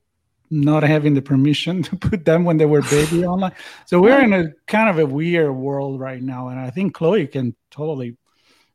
[0.50, 3.54] not having the permission to put them when they were baby online.
[3.86, 7.28] So we're in a kind of a weird world right now and i think chloe
[7.28, 8.18] can totally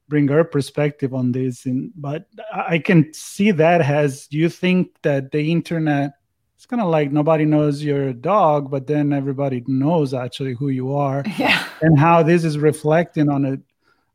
[0.08, 4.82] bring her perspective on this and but i I can see that as you think
[5.02, 6.17] that the internet
[6.58, 10.68] it's kind of like nobody knows you're a dog but then everybody knows actually who
[10.68, 11.64] you are yeah.
[11.82, 13.56] and how this is reflecting on a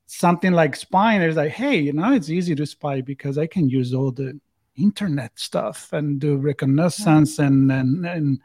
[0.06, 3.70] something like spying it's like hey you know, it's easy to spy because i can
[3.70, 4.38] use all the
[4.76, 8.40] internet stuff and do reconnaissance and and and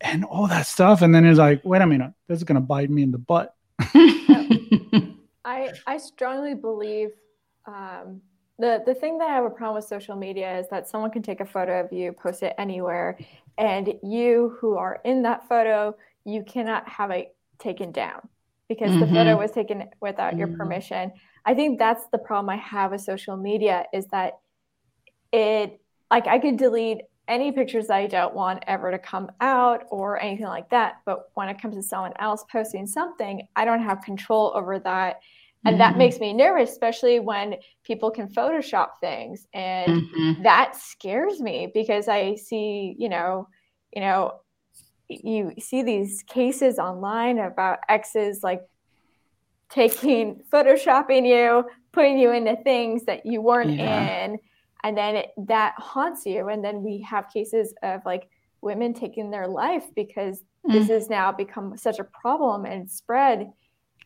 [0.00, 1.02] and all that stuff.
[1.02, 3.18] And then it's like wait a minute this is going to bite me in the
[3.18, 3.54] butt.
[5.44, 7.10] I I strongly believe
[7.66, 8.20] um,
[8.58, 11.22] the the thing that I have a problem with social media is that someone can
[11.22, 13.18] take a photo of you, post it anywhere,
[13.58, 18.28] and you who are in that photo, you cannot have it taken down
[18.68, 19.38] because the photo Mhm.
[19.38, 20.56] was taken without your Mhm.
[20.58, 21.12] permission.
[21.44, 24.38] I think that's the problem I have with social media is that
[25.32, 29.84] it like I could delete any pictures that I don't want ever to come out
[29.90, 30.98] or anything like that.
[31.04, 35.20] But when it comes to someone else posting something, I don't have control over that.
[35.66, 35.98] And that Mhm.
[35.98, 39.46] makes me nervous, especially when people can Photoshop things.
[39.52, 40.42] And Mhm.
[40.44, 43.48] that scares me because I see, you know,
[43.94, 44.40] you know,
[45.08, 48.62] you see these cases online about exes like
[49.70, 54.24] taking photoshopping you, putting you into things that you weren't Yeah.
[54.26, 54.38] in,
[54.82, 56.48] and then it, that haunts you.
[56.48, 58.28] And then we have cases of like
[58.60, 63.50] women taking their life because this has now become such a problem and spread.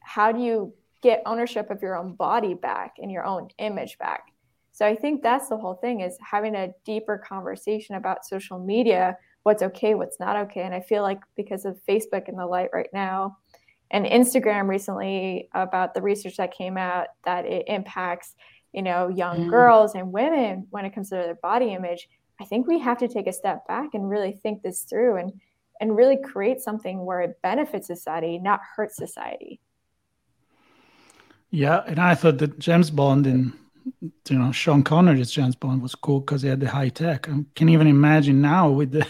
[0.02, 4.24] How do you get ownership of your own body back and your own image back?
[4.72, 9.16] So I think that's the whole thing is having a deeper conversation about social media,
[9.42, 10.62] what's okay, what's not okay.
[10.62, 13.38] And I feel like because of Facebook and the light right now,
[13.90, 18.36] and Instagram recently about the research that came out that it impacts,
[18.72, 19.50] you know, young Mm.
[19.50, 22.08] girls and women when it comes to their body image.
[22.40, 25.32] I think we have to take a step back and really think this through and
[25.80, 29.60] and really create something where it benefits society, not hurts society.
[31.50, 33.52] Yeah, and I thought that James Bond and
[34.28, 37.28] you know Sean Connery's James Bond was cool because he had the high tech.
[37.28, 39.06] I can even imagine now with the.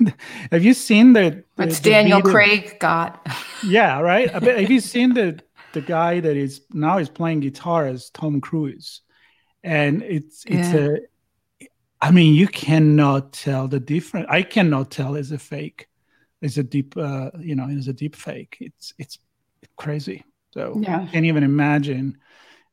[0.52, 1.42] have you seen the?
[1.56, 3.26] What's the- Daniel video- Craig got?
[3.66, 4.30] Yeah, right.
[4.30, 5.40] Have you seen the
[5.72, 9.00] the guy that is now is playing guitar as Tom Cruise,
[9.62, 10.96] and it's it's Yeah.
[11.60, 11.66] a.
[12.02, 14.26] I mean, you cannot tell the difference.
[14.28, 15.88] I cannot tell it's a fake.
[16.42, 18.58] It's a deep, uh, you know, it's a deep fake.
[18.60, 19.18] It's it's
[19.76, 20.22] crazy.
[20.54, 21.06] So Yeah.
[21.10, 22.16] can't even imagine.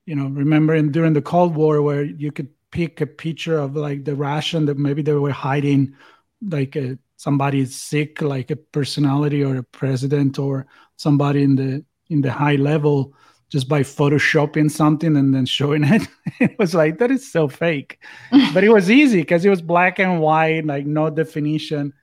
[0.05, 4.05] You know, remembering during the Cold War where you could pick a picture of like
[4.05, 5.95] the ration that maybe they were hiding,
[6.41, 10.65] like a, somebody sick, like a personality or a president or
[10.97, 13.13] somebody in the in the high level,
[13.49, 16.07] just by photoshopping something and then showing it.
[16.39, 17.97] it was like that is so fake,
[18.53, 21.93] but it was easy because it was black and white, like no definition.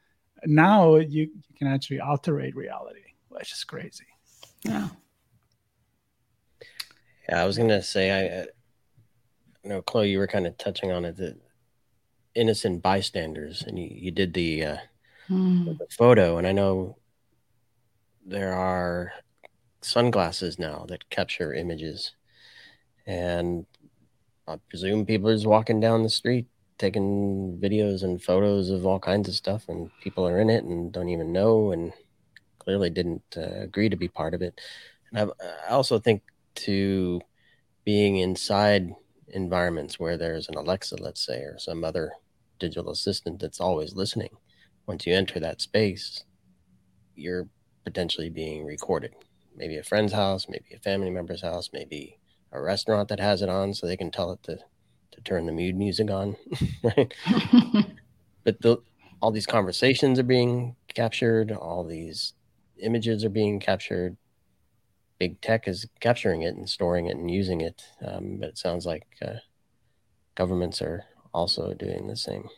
[0.45, 4.07] Now you, you can actually alterate reality, which is crazy.
[4.65, 4.89] Yeah.
[7.29, 8.47] Yeah, I was gonna say I, uh,
[9.63, 11.37] you know, Chloe, you were kind of touching on it, the
[12.35, 14.77] innocent bystanders, and you, you did the uh,
[15.31, 15.77] Mm.
[15.79, 16.97] the photo, and I know
[18.25, 19.13] there are
[19.83, 22.13] sunglasses now that capture images.
[23.07, 23.67] And
[24.47, 26.47] I presume people are just walking down the street
[26.79, 30.93] taking videos and photos of all kinds of stuff, and people are in it and
[30.93, 31.93] don't even know and
[32.59, 34.61] clearly didn't uh, agree to be part of it.
[35.11, 35.31] And I've,
[35.69, 36.23] I also think
[36.59, 37.21] to
[37.85, 38.95] being inside
[39.29, 42.13] environments where there's an Alexa, let's say, or some other
[42.59, 44.37] digital assistant that's always listening.
[44.87, 46.25] Once you enter that space,
[47.15, 47.49] you're
[47.85, 49.15] potentially being recorded.
[49.57, 52.19] Maybe a friend's house, maybe a family member's house, maybe
[52.53, 54.59] a restaurant that has it on so they can tell it to,
[55.13, 56.37] to turn the mood music on.
[56.83, 57.13] right.
[58.45, 58.79] but the,
[59.21, 62.35] all these conversations are being captured, all these
[62.81, 64.17] images are being captured.
[65.19, 67.83] Big tech is capturing it and storing it and using it.
[68.05, 69.35] Um, but it sounds like uh,
[70.35, 71.05] governments are
[71.35, 72.49] also doing the same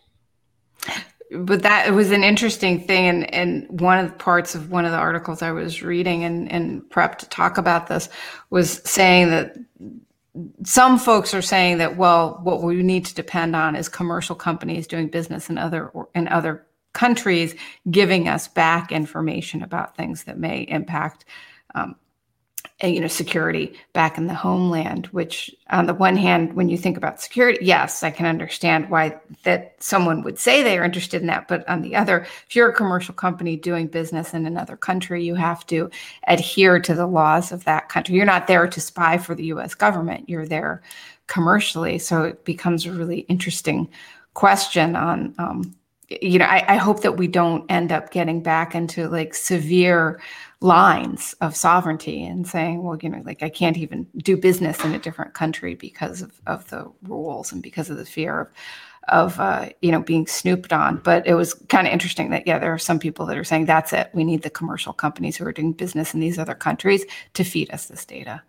[1.32, 4.92] but that was an interesting thing and and one of the parts of one of
[4.92, 8.08] the articles i was reading and and prep to talk about this
[8.50, 9.56] was saying that
[10.64, 14.86] some folks are saying that well what we need to depend on is commercial companies
[14.86, 17.54] doing business in other in other countries
[17.90, 21.24] giving us back information about things that may impact
[21.74, 21.94] um,
[22.82, 26.96] you know security back in the homeland which on the one hand when you think
[26.96, 31.26] about security yes i can understand why that someone would say they are interested in
[31.26, 31.48] that.
[31.48, 35.34] But on the other if you're a commercial company doing business in another country you
[35.34, 35.90] have to
[36.26, 38.16] adhere to the laws of that country.
[38.16, 40.28] You're not there to spy for the us government.
[40.28, 40.82] You're there
[41.26, 41.98] commercially.
[41.98, 43.88] So it becomes a really interesting
[44.34, 45.74] question on um,
[46.10, 50.20] you know I, I hope that we don't end up getting back into like severe
[50.60, 54.92] lines of sovereignty and saying, well, you know, like I can't even do business in
[54.92, 58.48] a different country because of, of the rules and because of the fear of,
[59.08, 60.98] of uh, you know, being snooped on.
[60.98, 63.64] But it was kind of interesting that, yeah, there are some people that are saying
[63.64, 64.10] that's it.
[64.12, 67.70] We need the commercial companies who are doing business in these other countries to feed
[67.70, 68.42] us this data.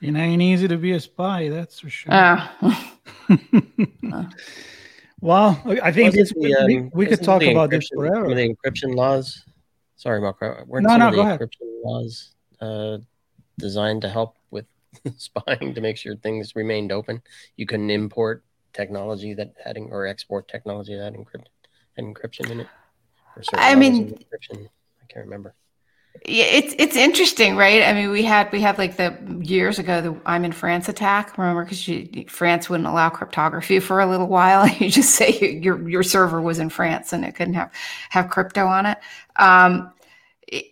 [0.00, 2.12] It ain't easy to be a spy, that's for sure.
[2.12, 2.48] Uh.
[5.22, 8.34] well, I think the, um, we, we could talk about this forever.
[8.34, 9.42] The encryption laws
[10.02, 10.64] Sorry, Marco.
[10.66, 12.98] Weren't no, some no, of the encryption laws uh,
[13.56, 14.66] designed to help with
[15.16, 17.22] spying to make sure things remained open?
[17.56, 21.46] You couldn't import technology that had or export technology that had encrypted
[21.94, 22.66] had encryption in it.
[23.52, 24.66] I mean, encryption.
[25.00, 25.54] I can't remember.
[26.24, 27.82] Yeah, it's it's interesting, right?
[27.82, 31.36] I mean, we had we had like the years ago the I'm in France attack.
[31.36, 34.68] Remember, because France wouldn't allow cryptography for a little while.
[34.78, 37.72] You just say your your server was in France and it couldn't have
[38.10, 38.98] have crypto on it.
[39.36, 39.92] Um,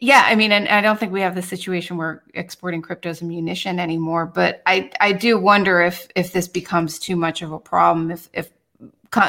[0.01, 3.23] yeah, I mean, and I don't think we have the situation where exporting crypto as
[3.23, 4.27] munition anymore.
[4.27, 8.11] But I, I do wonder if if this becomes too much of a problem.
[8.11, 8.51] If if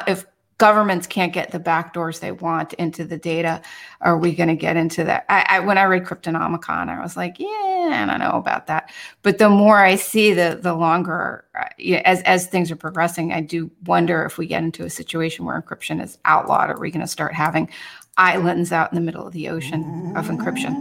[0.08, 0.26] if
[0.62, 3.62] governments can't get the back doors they want into the data,
[4.00, 5.26] are we going to get into that?
[5.28, 8.90] I, I, when I read Cryptonomicon, I was like, yeah, I don't know about that.
[9.24, 11.66] But the more I see, the the longer uh,
[12.06, 15.62] as as things are progressing, I do wonder if we get into a situation where
[15.62, 16.70] encryption is outlawed.
[16.70, 17.70] Are we going to start having
[18.18, 20.76] islands out in the middle of the ocean of encryption.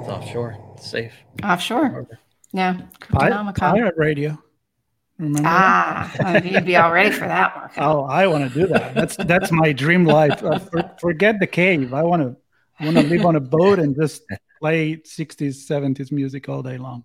[0.00, 1.14] It's offshore, it's safe.
[1.42, 2.06] Offshore.
[2.52, 2.80] Yeah.
[3.10, 4.38] Pirate radio.
[5.18, 7.70] Remember ah, you'd be all ready for that one.
[7.76, 8.94] Oh, I want to do that.
[8.94, 10.42] That's that's my dream life.
[10.42, 11.94] Uh, for, forget the cave.
[11.94, 14.24] I want to want to live on a boat and just
[14.58, 17.04] play 60s, 70s music all day long.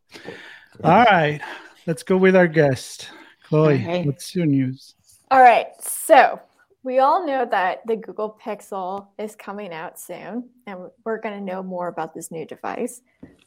[0.84, 1.39] All right,
[1.86, 3.10] let's go with our guest,
[3.43, 3.76] Chloe.
[3.76, 4.04] Okay.
[4.04, 4.95] What's your news?
[5.30, 6.39] All right, so
[6.82, 11.43] we all know that the Google Pixel is coming out soon, and we're going to
[11.43, 13.02] know more about this new device.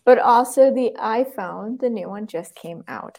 [0.05, 3.19] But also, the iPhone, the new one, just came out.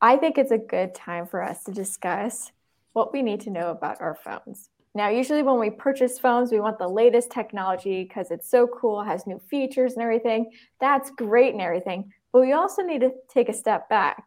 [0.00, 2.52] I think it's a good time for us to discuss
[2.92, 4.70] what we need to know about our phones.
[4.94, 9.02] Now, usually when we purchase phones, we want the latest technology because it's so cool,
[9.02, 10.50] has new features and everything.
[10.80, 12.12] That's great and everything.
[12.32, 14.24] But we also need to take a step back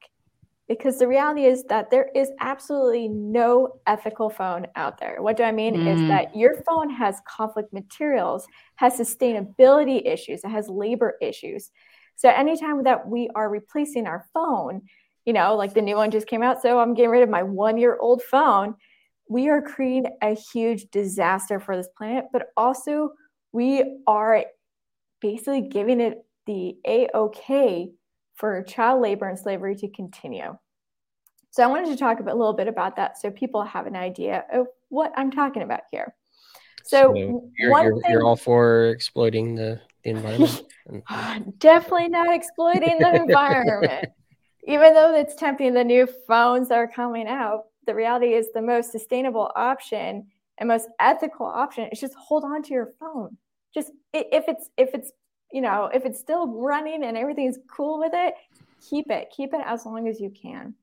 [0.68, 5.18] because the reality is that there is absolutely no ethical phone out there.
[5.22, 5.76] What do I mean?
[5.76, 5.94] Mm.
[5.94, 11.72] Is that your phone has conflict materials, has sustainability issues, it has labor issues.
[12.16, 14.84] So anytime that we are replacing our phone,
[15.26, 17.44] you know, like the new one just came out, so I'm getting rid of my
[17.44, 18.76] one year old phone,
[19.30, 23.12] we are creating a huge disaster for this planet, but also
[23.52, 24.46] we are
[25.22, 27.92] basically giving it the A OK
[28.36, 30.58] for child labor and slavery to continue.
[31.52, 34.44] So I wanted to talk a, little bit about that so people have an idea
[34.52, 36.16] of what I'm talking about here.
[36.84, 37.16] So, so
[37.58, 40.62] you're, you're, thing, you're, all for exploiting the, the environment?
[41.08, 44.10] Ah, definitely not exploiting the environment.
[44.68, 48.62] Even though it's tempting the new phones that are coming out, the reality is the
[48.62, 53.38] most sustainable option and most ethical option is just hold on to your phone.
[53.74, 55.12] Just if it's if it's
[55.52, 58.34] you know, if it's still running and everything's cool with it,
[58.90, 59.32] keep it.
[59.36, 60.74] Keep it as long as you can.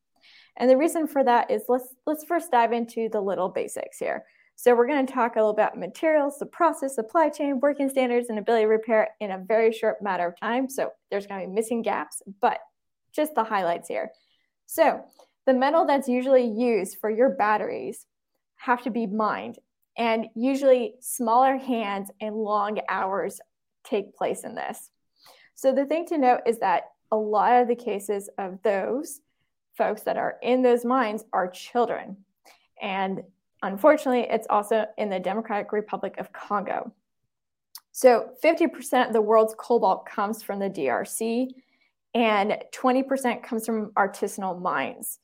[0.56, 4.24] And the reason for that is let's let's first dive into the little basics here.
[4.56, 8.28] So we're going to talk a little about materials, the process, supply chain, working standards,
[8.28, 10.68] and ability to repair in a very short matter of time.
[10.68, 12.58] So there's going to be missing gaps, but
[13.12, 14.11] just the highlights here.
[14.66, 15.05] So
[15.46, 18.07] the metal that's usually used for your batteries
[18.57, 19.59] have to be mined,
[19.96, 23.40] and usually smaller hands and long hours
[23.85, 24.90] take place in this.
[25.55, 29.20] So the thing to note is that a lot of the cases of those
[29.77, 32.18] folks that are in those mines are children.
[32.81, 33.23] And
[33.62, 36.92] unfortunately, it's also in the Democratic Republic of Congo.
[37.92, 41.49] So 50% of the world's cobalt comes from the DRC,
[42.14, 45.18] and 20% comes from artisanal mines.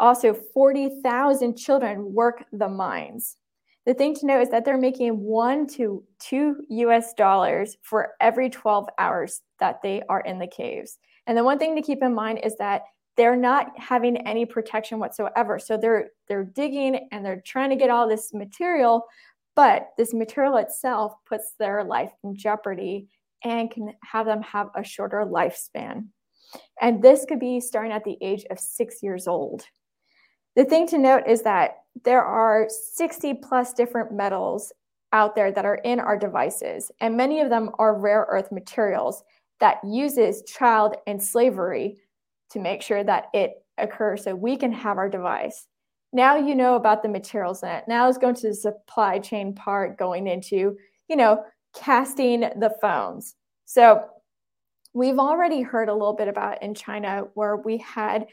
[0.00, 3.36] Also, 40,000 children work the mines.
[3.86, 8.48] The thing to know is that they're making one to two US dollars for every
[8.48, 10.98] 12 hours that they are in the caves.
[11.26, 12.82] And the one thing to keep in mind is that
[13.16, 15.58] they're not having any protection whatsoever.
[15.58, 19.04] So they're they're digging and they're trying to get all this material,
[19.54, 23.08] but this material itself puts their life in jeopardy
[23.44, 26.06] and can have them have a shorter lifespan.
[26.80, 29.64] And this could be starting at the age of 6 years old.
[30.56, 34.72] The thing to note is that there are 60 plus different metals
[35.12, 39.22] out there that are in our devices, and many of them are rare earth materials
[39.60, 41.96] that uses child and slavery
[42.50, 45.66] to make sure that it occurs so we can have our device.
[46.12, 47.84] Now you know about the materials in it.
[47.88, 50.76] Now let's go into the supply chain part, going into,
[51.08, 51.44] you know,
[51.74, 53.34] casting the phones.
[53.64, 54.04] So
[54.92, 58.26] we've already heard a little bit about in China where we had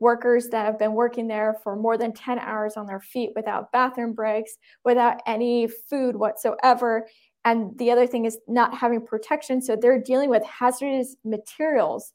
[0.00, 3.72] workers that have been working there for more than 10 hours on their feet without
[3.72, 7.06] bathroom breaks, without any food whatsoever.
[7.44, 9.62] And the other thing is not having protection.
[9.62, 12.12] So they're dealing with hazardous materials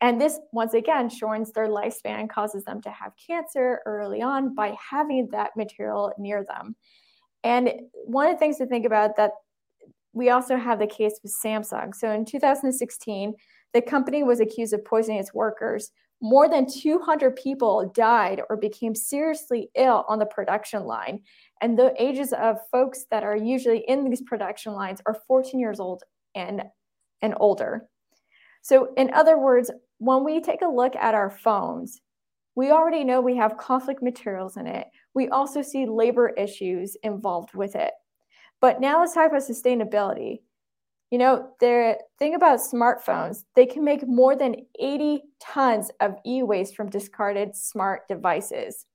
[0.00, 4.74] and this, once again, shortens their lifespan, causes them to have cancer early on by
[4.90, 6.74] having that material near them.
[7.44, 9.32] And one of the things to think about that
[10.12, 11.94] we also have the case with Samsung.
[11.94, 13.34] So in 2016,
[13.72, 15.92] the company was accused of poisoning its workers.
[16.20, 21.20] More than 200 people died or became seriously ill on the production line.
[21.62, 25.80] And the ages of folks that are usually in these production lines are 14 years
[25.80, 26.02] old
[26.34, 26.64] and,
[27.22, 27.88] and older.
[28.62, 32.00] So, in other words, when we take a look at our phones,
[32.54, 34.88] we already know we have conflict materials in it.
[35.14, 37.92] We also see labor issues involved with it.
[38.60, 40.40] But now let's talk about sustainability.
[41.10, 46.42] You know, the thing about smartphones, they can make more than 80 tons of e
[46.42, 48.86] waste from discarded smart devices.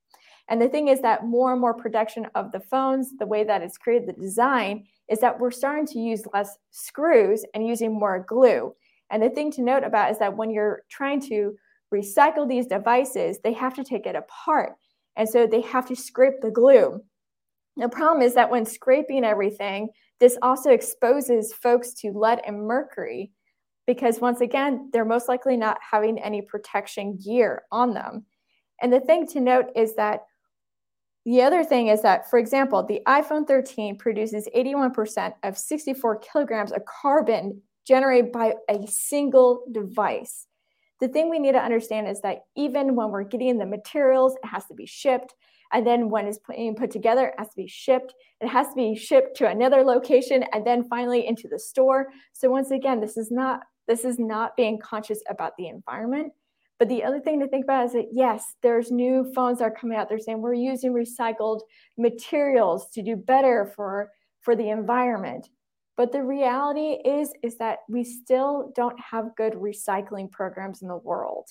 [0.48, 3.62] And the thing is that more and more production of the phones, the way that
[3.62, 8.24] it's created, the design, is that we're starting to use less screws and using more
[8.26, 8.74] glue.
[9.10, 11.56] And the thing to note about is that when you're trying to
[11.92, 14.74] recycle these devices, they have to take it apart.
[15.16, 17.02] And so they have to scrape the glue.
[17.76, 23.32] The problem is that when scraping everything, this also exposes folks to lead and mercury
[23.86, 28.24] because, once again, they're most likely not having any protection gear on them.
[28.80, 30.22] And the thing to note is that
[31.24, 36.72] the other thing is that, for example, the iPhone 13 produces 81% of 64 kilograms
[36.72, 40.46] of carbon generated by a single device.
[41.00, 44.46] The thing we need to understand is that even when we're getting the materials, it
[44.46, 45.34] has to be shipped.
[45.72, 48.14] And then when it's being put together, it has to be shipped.
[48.40, 52.08] It has to be shipped to another location and then finally into the store.
[52.32, 56.32] So once again, this is not this is not being conscious about the environment.
[56.78, 59.70] But the other thing to think about is that yes, there's new phones that are
[59.70, 60.08] coming out.
[60.08, 61.60] They're saying we're using recycled
[61.96, 64.10] materials to do better for,
[64.42, 65.48] for the environment.
[65.96, 70.96] But the reality is, is that we still don't have good recycling programs in the
[70.96, 71.48] world.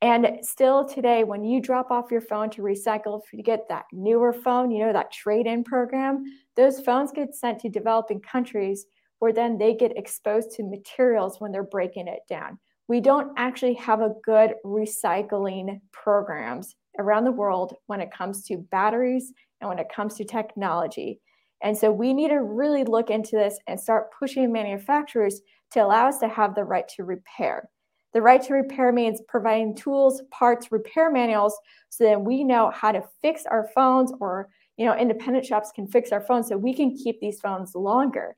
[0.00, 3.86] And still today, when you drop off your phone to recycle, if you get that
[3.92, 6.24] newer phone, you know, that trade in program,
[6.54, 8.86] those phones get sent to developing countries
[9.18, 12.58] where then they get exposed to materials when they're breaking it down.
[12.86, 18.56] We don't actually have a good recycling programs around the world when it comes to
[18.56, 21.20] batteries and when it comes to technology.
[21.60, 25.40] And so we need to really look into this and start pushing manufacturers
[25.72, 27.68] to allow us to have the right to repair.
[28.14, 31.58] The right to repair means providing tools, parts, repair manuals
[31.90, 35.86] so that we know how to fix our phones or you know independent shops can
[35.86, 38.36] fix our phones so we can keep these phones longer.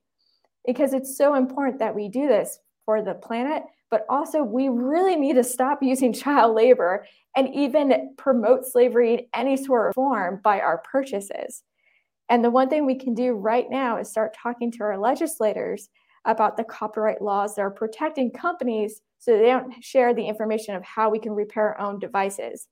[0.66, 5.16] Because it's so important that we do this for the planet, but also we really
[5.16, 7.06] need to stop using child labor
[7.36, 11.62] and even promote slavery in any sort of form by our purchases.
[12.28, 15.88] And the one thing we can do right now is start talking to our legislators
[16.24, 20.82] about the copyright laws that are protecting companies so they don't share the information of
[20.82, 22.66] how we can repair our own devices.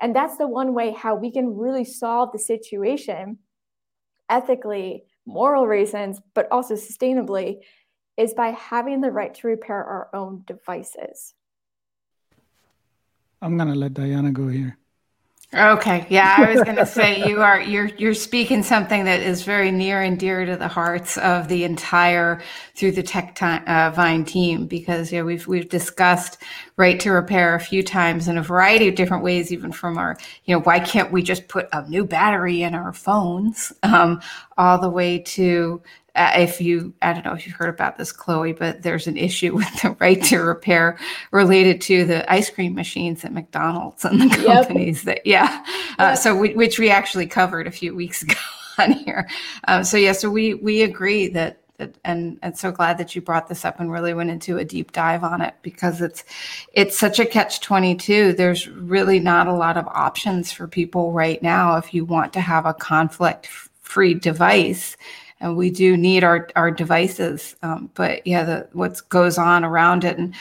[0.00, 3.38] And that's the one way how we can really solve the situation
[4.30, 7.58] ethically, moral reasons, but also sustainably
[8.16, 11.34] is by having the right to repair our own devices.
[13.42, 14.79] I'm going to let Diana go here.
[15.52, 19.42] Okay, yeah, I was going to say you are you're you're speaking something that is
[19.42, 22.40] very near and dear to the hearts of the entire
[22.76, 26.38] through the Tech uh, Vine team because yeah, we've we've discussed
[26.76, 30.16] right to repair a few times in a variety of different ways, even from our
[30.44, 34.20] you know why can't we just put a new battery in our phones, um,
[34.56, 35.82] all the way to
[36.14, 39.16] uh, if you, I don't know if you've heard about this, Chloe, but there's an
[39.16, 40.98] issue with the right to repair
[41.30, 45.16] related to the ice cream machines at McDonald's and the companies yep.
[45.16, 45.64] that, yeah.
[45.98, 48.34] Uh, so we, which we actually covered a few weeks ago
[48.78, 49.28] on here.
[49.68, 53.22] Um, so yeah, so we we agree that, that, and and so glad that you
[53.22, 56.24] brought this up and really went into a deep dive on it because it's
[56.72, 61.42] it's such a catch 22 there's really not a lot of options for people right
[61.42, 63.46] now if you want to have a conflict
[63.80, 64.96] free device
[65.40, 67.56] and we do need our our devices.
[67.62, 70.34] Um, but yeah, the what goes on around it, and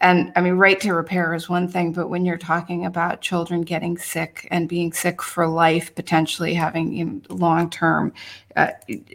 [0.00, 3.62] and I mean, right to repair is one thing, but when you're talking about children
[3.62, 8.12] getting sick and being sick for life, potentially having you know, long term
[8.56, 8.68] uh,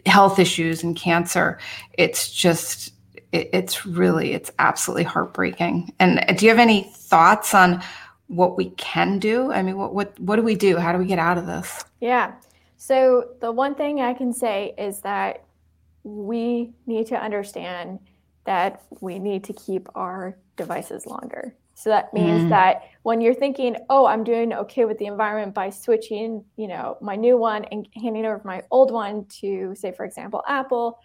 [0.06, 1.58] health issues and cancer,
[1.94, 2.94] it's just
[3.32, 5.92] it, it's really it's absolutely heartbreaking.
[5.98, 7.82] And do you have any thoughts on?
[8.28, 11.04] what we can do i mean what what what do we do how do we
[11.04, 12.32] get out of this yeah
[12.82, 15.44] so, the one thing I can say is that
[16.02, 18.00] we need to understand
[18.44, 21.54] that we need to keep our devices longer.
[21.74, 22.48] So that means mm.
[22.48, 26.98] that when you're thinking, "Oh, I'm doing okay with the environment by switching, you know,
[27.00, 30.98] my new one and handing over my old one to say for example Apple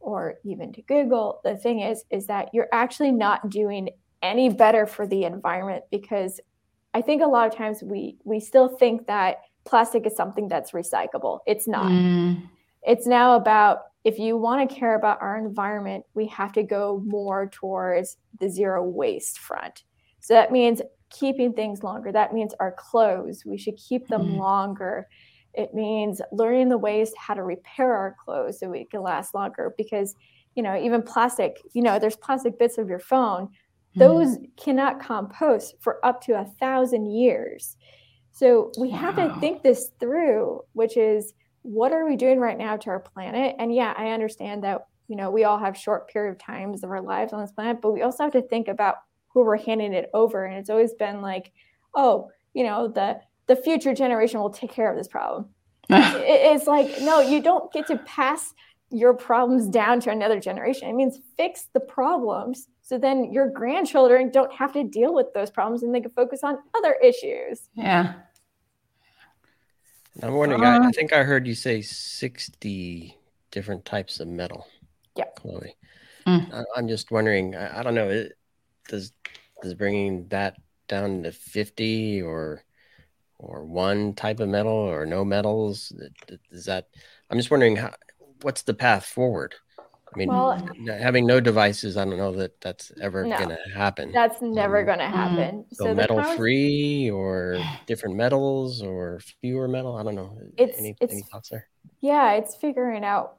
[0.00, 3.90] or even to Google." The thing is is that you're actually not doing
[4.22, 6.40] any better for the environment because
[6.94, 10.72] I think a lot of times we we still think that plastic is something that's
[10.72, 11.40] recyclable.
[11.46, 11.90] It's not.
[11.90, 12.48] Mm.
[12.82, 17.02] It's now about if you want to care about our environment, we have to go
[17.06, 19.84] more towards the zero waste front.
[20.20, 22.10] So that means keeping things longer.
[22.10, 24.38] That means our clothes, we should keep them mm.
[24.38, 25.06] longer.
[25.54, 29.74] It means learning the ways how to repair our clothes so we can last longer
[29.76, 30.16] because
[30.54, 33.48] you know, even plastic, you know, there's plastic bits of your phone.
[33.96, 33.98] Mm.
[33.98, 37.76] Those cannot compost for up to a thousand years.
[38.32, 38.96] So we wow.
[38.96, 43.00] have to think this through, which is what are we doing right now to our
[43.00, 43.54] planet?
[43.58, 46.90] And yeah, I understand that, you know, we all have short period of times of
[46.90, 48.96] our lives on this planet, but we also have to think about
[49.28, 50.44] who we're handing it over.
[50.44, 51.52] And it's always been like,
[51.94, 55.48] oh, you know, the the future generation will take care of this problem.
[55.90, 58.54] it's like, no, you don't get to pass
[58.90, 60.88] your problems down to another generation.
[60.88, 65.48] It means fix the problems so then your grandchildren don't have to deal with those
[65.48, 67.70] problems and they can focus on other issues.
[67.72, 68.12] Yeah.
[70.22, 73.16] I'm wondering, uh, I, I, think I heard you say 60
[73.50, 74.66] different types of metal.
[75.16, 75.24] Yeah.
[75.36, 75.74] Chloe.
[76.26, 76.52] Mm.
[76.52, 78.36] I, am just wondering, I, I don't know, it,
[78.90, 79.14] does,
[79.62, 82.62] does bringing that down to 50 or
[83.38, 85.92] or one type of metal or no metals
[86.52, 86.86] is that
[87.28, 87.92] i'm just wondering how
[88.42, 89.56] what's the path forward
[90.14, 93.74] I mean, well, having no devices, I don't know that that's ever no, going to
[93.74, 94.12] happen.
[94.12, 95.64] That's never um, going to happen.
[95.72, 96.36] So, so metal power...
[96.36, 99.96] free or different metals or fewer metal.
[99.96, 100.38] I don't know.
[100.56, 101.68] It's, any, it's, any thoughts there?
[102.00, 103.36] Yeah, it's figuring out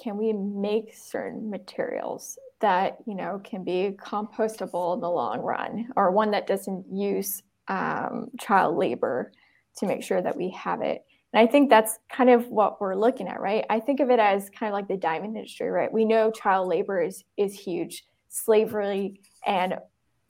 [0.00, 5.88] can we make certain materials that you know can be compostable in the long run,
[5.96, 9.32] or one that doesn't use um, child labor
[9.76, 12.96] to make sure that we have it and I think that's kind of what we're
[12.96, 13.64] looking at, right?
[13.70, 15.92] I think of it as kind of like the diamond industry, right?
[15.92, 19.76] We know child labor is is huge, slavery, and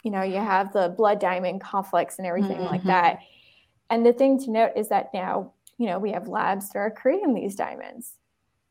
[0.04, 2.66] you know you have the blood diamond conflicts and everything mm-hmm.
[2.66, 3.20] like that.
[3.88, 6.90] And the thing to note is that now you know we have labs that are
[6.90, 8.16] creating these diamonds.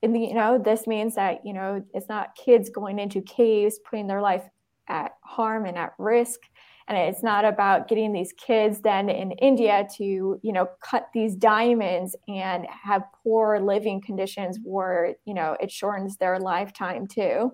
[0.01, 3.79] And the, you know this means that you know it's not kids going into caves
[3.79, 4.43] putting their life
[4.87, 6.41] at harm and at risk
[6.89, 11.35] and it's not about getting these kids then in india to you know cut these
[11.35, 17.53] diamonds and have poor living conditions where you know it shortens their lifetime too.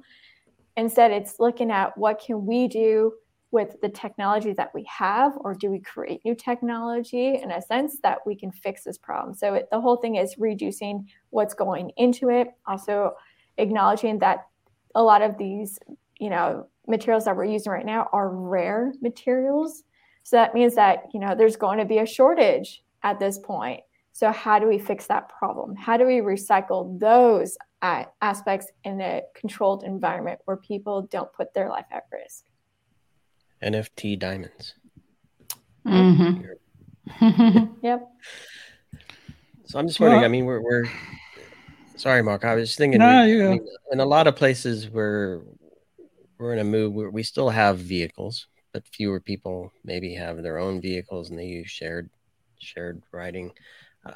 [0.78, 3.14] Instead it's looking at what can we do
[3.52, 8.00] with the technology that we have or do we create new technology in a sense
[8.04, 9.34] that we can fix this problem?
[9.34, 13.14] So it, the whole thing is reducing what's going into it also
[13.58, 14.48] acknowledging that
[14.96, 15.80] a lot of these
[16.20, 19.84] you know materials that we're using right now are rare materials.
[20.24, 23.82] So that means that, you know, there's going to be a shortage at this point.
[24.14, 25.76] So how do we fix that problem?
[25.76, 27.58] How do we recycle those
[28.22, 32.46] aspects in a controlled environment where people don't put their life at risk.
[33.64, 34.76] NFT diamonds.
[35.86, 37.66] Mm-hmm.
[37.82, 38.08] yep.
[39.66, 40.22] So I'm just wondering.
[40.22, 40.86] Well, I mean, we're we're
[41.96, 42.46] sorry, Mark.
[42.46, 43.00] I was just thinking.
[43.00, 45.42] No, we, I mean, in a lot of places where
[46.38, 50.58] we're in a mood where we still have vehicles, but fewer people maybe have their
[50.58, 52.10] own vehicles and they use shared
[52.60, 53.52] shared riding.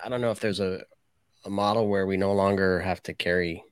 [0.03, 0.83] I don't know if there's a
[1.45, 3.63] a model where we no longer have to carry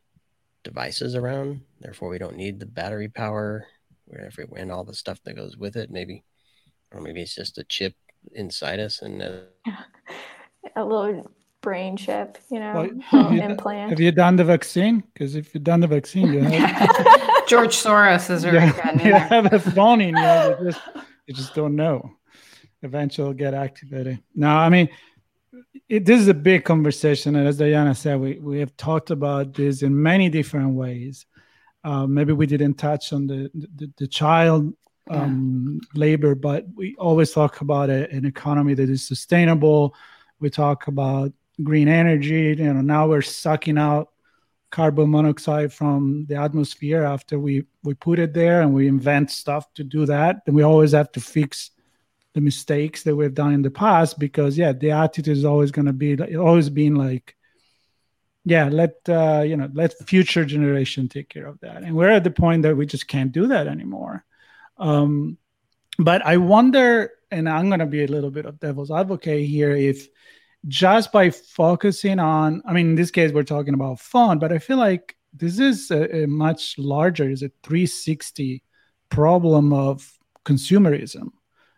[0.64, 3.66] devices around, therefore we don't need the battery power,
[4.06, 5.92] wherever and all the stuff that goes with it.
[5.92, 6.24] Maybe,
[6.92, 7.94] or maybe it's just a chip
[8.34, 9.40] inside us and uh,
[10.76, 11.30] a little
[11.68, 12.74] brain chip, you know,
[13.12, 13.90] well, have implant.
[13.90, 15.04] You, have you done the vaccine?
[15.14, 19.52] Because if you've done the vaccine, you have George Soros is already gotten You have
[19.52, 20.24] a phone in you.
[20.24, 20.82] You just,
[21.26, 22.10] you just don't know.
[22.84, 24.24] Eventually, get activated.
[24.34, 24.88] No, I mean,
[25.90, 29.54] it, this is a big conversation, and as Diana said, we we have talked about
[29.54, 31.26] this in many different ways.
[31.84, 34.74] Uh, maybe we didn't touch on the the, the child
[35.10, 36.00] um, yeah.
[36.00, 39.94] labor, but we always talk about a, an economy that is sustainable.
[40.40, 41.34] We talk about
[41.64, 42.56] green energy.
[42.58, 44.10] You know, now we're sucking out
[44.70, 49.72] carbon monoxide from the atmosphere after we we put it there, and we invent stuff
[49.76, 50.46] to do that.
[50.46, 51.72] Then we always have to fix
[52.34, 55.88] the mistakes that we've done in the past because yeah, the attitude is always going
[55.88, 57.38] to be always being like
[58.48, 62.24] yeah let uh, you know let future generation take care of that and we're at
[62.24, 64.24] the point that we just can't do that anymore
[64.78, 65.38] um,
[66.00, 69.76] but i wonder and i'm going to be a little bit of devil's advocate here
[69.76, 70.08] if
[70.68, 74.60] just by focusing on i mean in this case we're talking about phone, but i
[74.60, 78.64] feel like this is a, a much larger is a 360
[79.10, 81.30] problem of consumerism.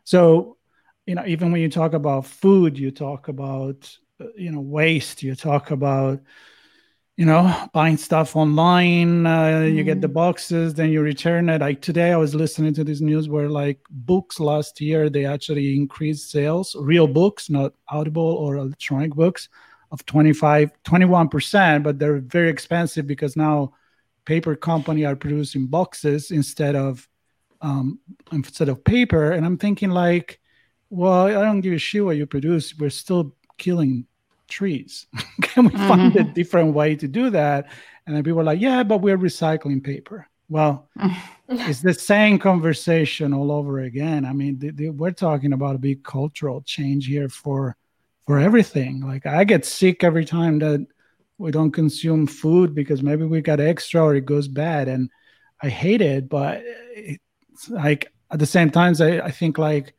[0.03, 0.57] So
[1.05, 5.23] you know even when you talk about food you talk about uh, you know waste
[5.23, 6.21] you talk about
[7.19, 9.75] you know buying stuff online uh, mm.
[9.75, 10.13] you get the mm.
[10.13, 13.77] boxes then you return it like today i was listening to this news where like
[13.89, 19.49] books last year they actually increased sales real books not audible or electronic books
[19.91, 23.73] of 25 21% but they're very expensive because now
[24.23, 27.05] paper company are producing boxes instead of
[27.61, 27.99] um,
[28.31, 30.39] instead of paper and i'm thinking like
[30.89, 34.07] well i don't give a shit what you produce we're still killing
[34.49, 35.07] trees.
[35.41, 35.87] Can we mm-hmm.
[35.87, 36.33] find a mm-hmm.
[36.33, 37.69] different way to do that?
[38.05, 40.27] And then people are like, yeah, but we're recycling paper.
[40.49, 40.89] Well,
[41.49, 44.25] it's the same conversation all over again.
[44.25, 47.75] I mean, the, the, we're talking about a big cultural change here for
[48.25, 49.01] for everything.
[49.01, 50.85] Like I get sick every time that
[51.37, 55.09] we don't consume food because maybe we got extra or it goes bad, and
[55.61, 56.29] I hate it.
[56.29, 56.63] But
[56.95, 59.93] it's like at the same times, I, I think like,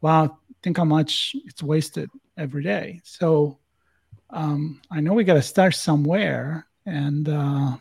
[0.00, 3.00] wow, think how much it's wasted every day.
[3.04, 3.58] So
[4.32, 7.76] um, I know we got to start somewhere, and uh,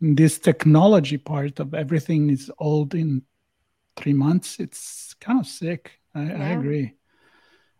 [0.00, 3.22] this technology part of everything is old in
[3.96, 4.58] three months.
[4.58, 5.92] It's kind of sick.
[6.14, 6.44] I, yeah.
[6.44, 6.94] I agree.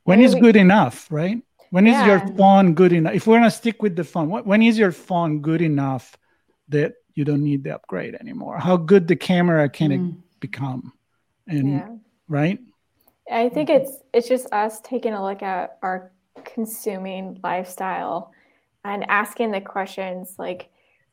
[0.04, 1.40] When is good enough, right?
[1.70, 2.06] When is yeah.
[2.06, 3.14] your phone good enough?
[3.14, 6.16] If we're gonna stick with the phone, when is your phone good enough
[6.68, 8.58] that you don't need the upgrade anymore?
[8.58, 10.10] How good the camera can mm.
[10.10, 10.92] it become?
[11.46, 11.88] And yeah.
[12.28, 12.58] right?
[13.30, 16.12] I think it's it's just us taking a look at our
[16.44, 18.32] consuming lifestyle
[18.84, 20.70] and asking the questions like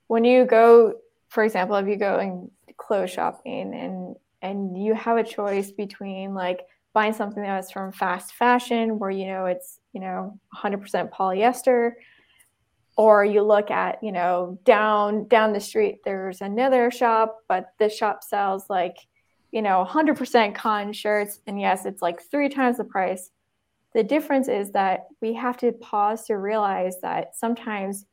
[0.07, 0.93] when you go
[1.29, 6.33] for example if you go and clothes shopping and and you have a choice between
[6.33, 11.91] like buying something that's from fast fashion where you know it's you know 100% polyester
[12.97, 17.95] or you look at you know down down the street there's another shop but this
[17.95, 18.97] shop sells like
[19.51, 23.31] you know 100% cotton shirts and yes it's like three times the price
[23.93, 28.05] the difference is that we have to pause to realize that sometimes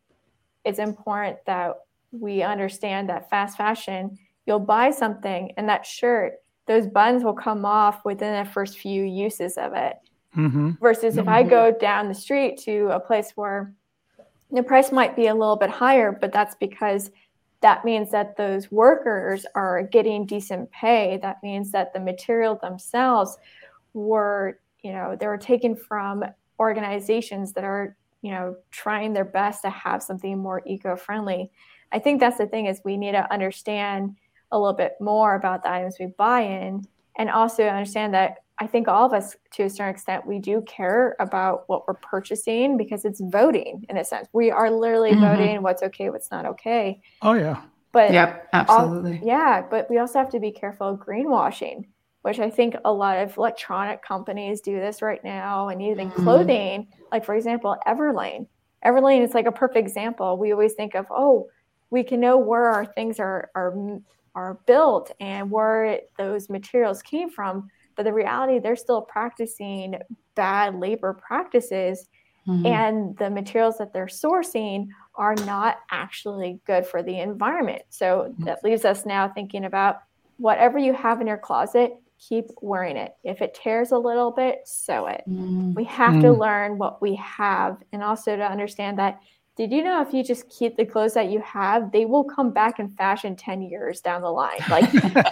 [0.65, 1.75] it's important that
[2.13, 6.35] we understand that fast fashion, you'll buy something and that shirt,
[6.67, 9.97] those buns will come off within the first few uses of it.
[10.37, 10.73] Mm-hmm.
[10.81, 11.21] Versus mm-hmm.
[11.21, 13.73] if I go down the street to a place where
[14.51, 17.11] the price might be a little bit higher, but that's because
[17.61, 21.19] that means that those workers are getting decent pay.
[21.23, 23.39] That means that the material themselves
[23.95, 26.25] were you know they were taken from
[26.59, 31.51] organizations that are you know trying their best to have something more eco-friendly.
[31.93, 34.17] I think that's the thing is we need to understand
[34.53, 38.67] a little bit more about the items we buy in and also understand that i
[38.67, 42.77] think all of us to a certain extent we do care about what we're purchasing
[42.77, 44.29] because it's voting in a sense.
[44.33, 45.37] We are literally mm-hmm.
[45.37, 47.01] voting what's okay what's not okay.
[47.23, 47.63] Oh yeah.
[47.93, 49.19] But yep absolutely.
[49.19, 51.87] All, yeah but we also have to be careful of greenwashing
[52.27, 56.25] which I think a lot of electronic companies do this right now, and even mm-hmm.
[56.25, 58.49] clothing, like for example, Everlane.
[58.85, 60.37] Everlane is like a perfect example.
[60.37, 61.49] We always think of, oh,
[61.91, 63.73] we can know where our things are are
[64.35, 69.95] are built and where those materials came from but the reality they're still practicing
[70.35, 72.07] bad labor practices
[72.47, 72.67] mm-hmm.
[72.67, 78.45] and the materials that they're sourcing are not actually good for the environment so mm-hmm.
[78.45, 80.01] that leaves us now thinking about
[80.37, 84.61] whatever you have in your closet keep wearing it if it tears a little bit
[84.65, 85.73] sew it mm-hmm.
[85.75, 86.39] we have to mm.
[86.39, 89.21] learn what we have and also to understand that
[89.57, 92.51] did you know if you just keep the clothes that you have, they will come
[92.51, 94.59] back in fashion 10 years down the line?
[94.69, 94.91] Like,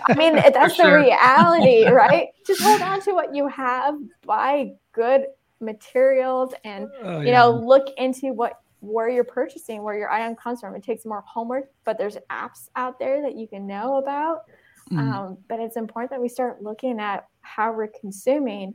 [0.09, 2.29] I mean, that's the reality, right?
[2.47, 5.27] Just hold on to what you have, buy good
[5.61, 7.41] materials, and, oh, you yeah.
[7.41, 10.75] know, look into what where you're purchasing, where your item comes from.
[10.75, 14.45] It takes more homework, but there's apps out there that you can know about.
[14.91, 14.99] Mm.
[14.99, 18.75] Um, but it's important that we start looking at how we're consuming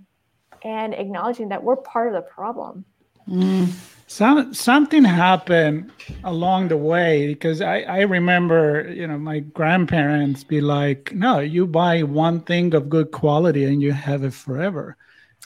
[0.64, 2.86] and acknowledging that we're part of the problem.
[3.28, 3.72] Mm.
[4.08, 5.92] Some something happened
[6.24, 11.68] along the way because I, I remember you know my grandparents be like, no, you
[11.68, 14.98] buy one thing of good quality and you have it forever.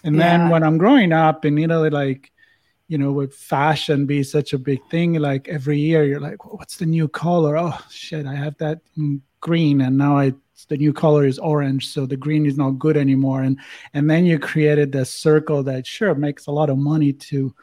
[0.05, 0.37] And yeah.
[0.37, 2.31] then when I'm growing up in Italy, like
[2.87, 6.55] you know, with fashion be such a big thing, like every year you're like, well,
[6.57, 7.57] what's the new color?
[7.57, 8.79] Oh shit, I have that
[9.41, 10.33] green and now I
[10.69, 13.59] the new color is orange so the green is not good anymore and
[13.93, 17.53] and then you created this circle that sure makes a lot of money to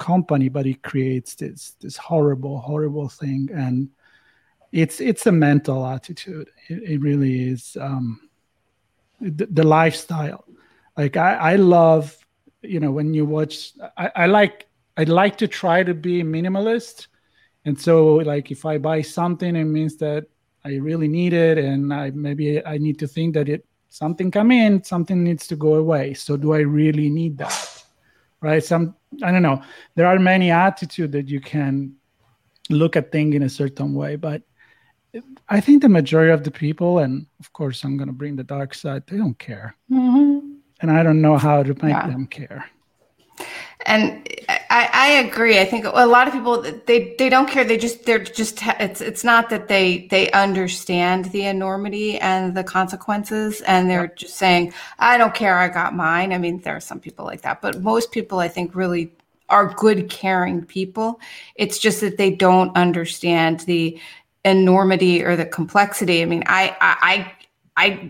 [0.00, 3.90] company, but it creates this this horrible, horrible thing, and
[4.72, 6.50] it's it's a mental attitude.
[6.68, 8.28] It, it really is um,
[9.20, 10.44] the, the, lifestyle.
[10.96, 12.16] Like I, I love,
[12.62, 13.72] you know, when you watch.
[13.96, 17.06] I, I like I like to try to be minimalist,
[17.64, 20.26] and so like if I buy something, it means that
[20.64, 24.50] I really need it, and I maybe I need to think that it something come
[24.50, 26.14] in, something needs to go away.
[26.14, 27.80] So do I really need that?
[28.40, 28.62] right?
[28.64, 29.62] Some I don't know.
[29.94, 31.94] There are many attitudes that you can
[32.68, 34.42] look at things in a certain way, but
[35.48, 38.44] I think the majority of the people, and of course, I'm going to bring the
[38.44, 39.02] dark side.
[39.06, 40.52] They don't care, mm-hmm.
[40.80, 42.06] and I don't know how to make yeah.
[42.08, 42.64] them care.
[43.86, 44.28] And
[44.72, 45.58] I, I, agree.
[45.58, 47.64] I think a lot of people they they don't care.
[47.64, 52.62] They just they're just it's it's not that they they understand the enormity and the
[52.62, 55.58] consequences, and they're just saying, "I don't care.
[55.58, 58.46] I got mine." I mean, there are some people like that, but most people, I
[58.46, 59.12] think, really
[59.48, 61.20] are good, caring people.
[61.56, 63.98] It's just that they don't understand the
[64.44, 66.22] enormity or the complexity.
[66.22, 67.32] I mean, I I I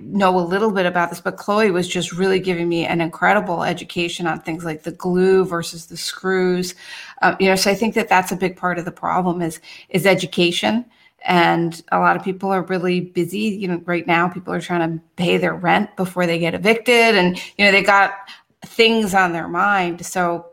[0.03, 3.63] know a little bit about this, but Chloe was just really giving me an incredible
[3.63, 6.75] education on things like the glue versus the screws.
[7.23, 9.61] Uh, you know, so I think that that's a big part of the problem is
[9.89, 10.85] is education.
[11.23, 13.39] And a lot of people are really busy.
[13.39, 17.15] You know, right now people are trying to pay their rent before they get evicted,
[17.15, 18.13] and you know they got
[18.63, 20.05] things on their mind.
[20.05, 20.47] So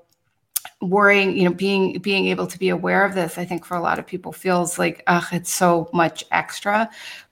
[0.82, 3.82] worrying you know being being able to be aware of this i think for a
[3.82, 6.88] lot of people feels like ugh it's so much extra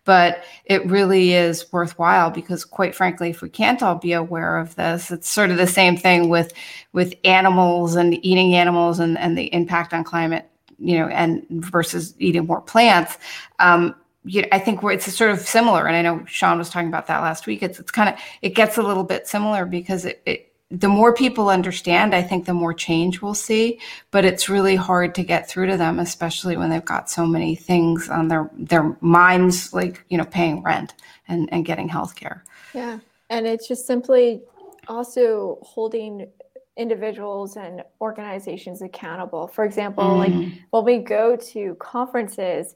[0.06, 4.76] but it really is worthwhile because quite frankly if we can't all be aware of
[4.76, 6.54] this it's sort of the same thing with
[6.94, 10.50] with animals and eating animals and, and the impact on climate
[10.80, 13.18] you know and versus eating more plants
[13.60, 13.94] um,
[14.26, 17.06] you know, I think it's sort of similar, and I know Sean was talking about
[17.08, 17.62] that last week.
[17.62, 21.14] It's it's kind of it gets a little bit similar because it, it the more
[21.14, 23.80] people understand, I think the more change we'll see.
[24.12, 27.56] But it's really hard to get through to them, especially when they've got so many
[27.56, 30.96] things on their their minds, like you know, paying rent
[31.28, 32.44] and and getting health care.
[32.74, 33.00] Yeah,
[33.30, 34.42] and it's just simply
[34.88, 36.28] also holding
[36.78, 39.48] individuals and organizations accountable.
[39.48, 40.18] For example, mm.
[40.18, 42.76] like when we go to conferences,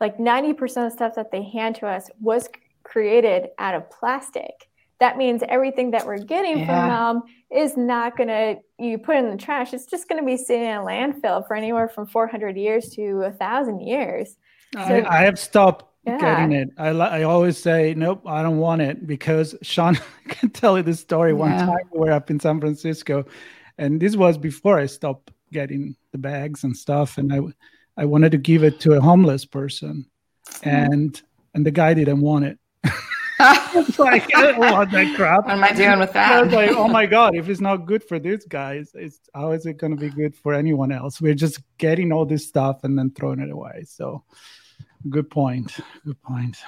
[0.00, 2.48] like 90% of stuff that they hand to us was
[2.84, 4.68] created out of plastic
[5.04, 6.66] that means everything that we're getting yeah.
[6.66, 10.24] from them is not going to you put in the trash it's just going to
[10.24, 14.36] be sitting in a landfill for anywhere from 400 years to a thousand years
[14.72, 16.18] so, I, I, have stopped yeah.
[16.18, 19.98] getting it I, I always say nope i don't want it because sean
[20.28, 21.66] can tell you this story one yeah.
[21.66, 23.26] time we were up in san francisco
[23.76, 27.40] and this was before i stopped getting the bags and stuff and i
[27.98, 30.06] i wanted to give it to a homeless person
[30.62, 30.68] hmm.
[30.68, 32.58] and and the guy didn't want it
[33.40, 35.44] it's like, I don't want that crap.
[35.44, 36.32] What am I doing with that?
[36.32, 39.52] I was like, oh my god, if it's not good for these guys, it's how
[39.52, 41.20] is it going to be good for anyone else?
[41.20, 43.84] We're just getting all this stuff and then throwing it away.
[43.86, 44.22] So,
[45.10, 45.76] good point.
[46.04, 46.58] Good point.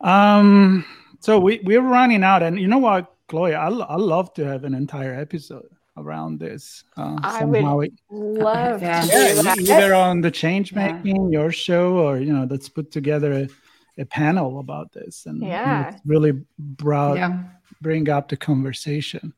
[0.00, 0.84] Um,
[1.20, 4.64] so we we're running out, and you know what, Chloe, I I love to have
[4.64, 6.84] an entire episode around this.
[6.96, 9.04] Uh, I would it, love yeah.
[9.04, 11.40] yeah either on the change making, yeah.
[11.40, 13.48] your show, or you know, let's put together a
[14.00, 17.44] a panel about this and yeah really brought yeah.
[17.80, 19.32] bring up the conversation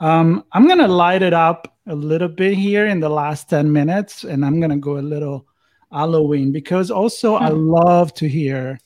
[0.00, 4.24] Um, I'm gonna light it up a little bit here in the last 10 minutes,
[4.24, 5.46] and I'm gonna go a little
[5.92, 7.68] Halloween because also I Hmm.
[7.78, 8.78] love to hear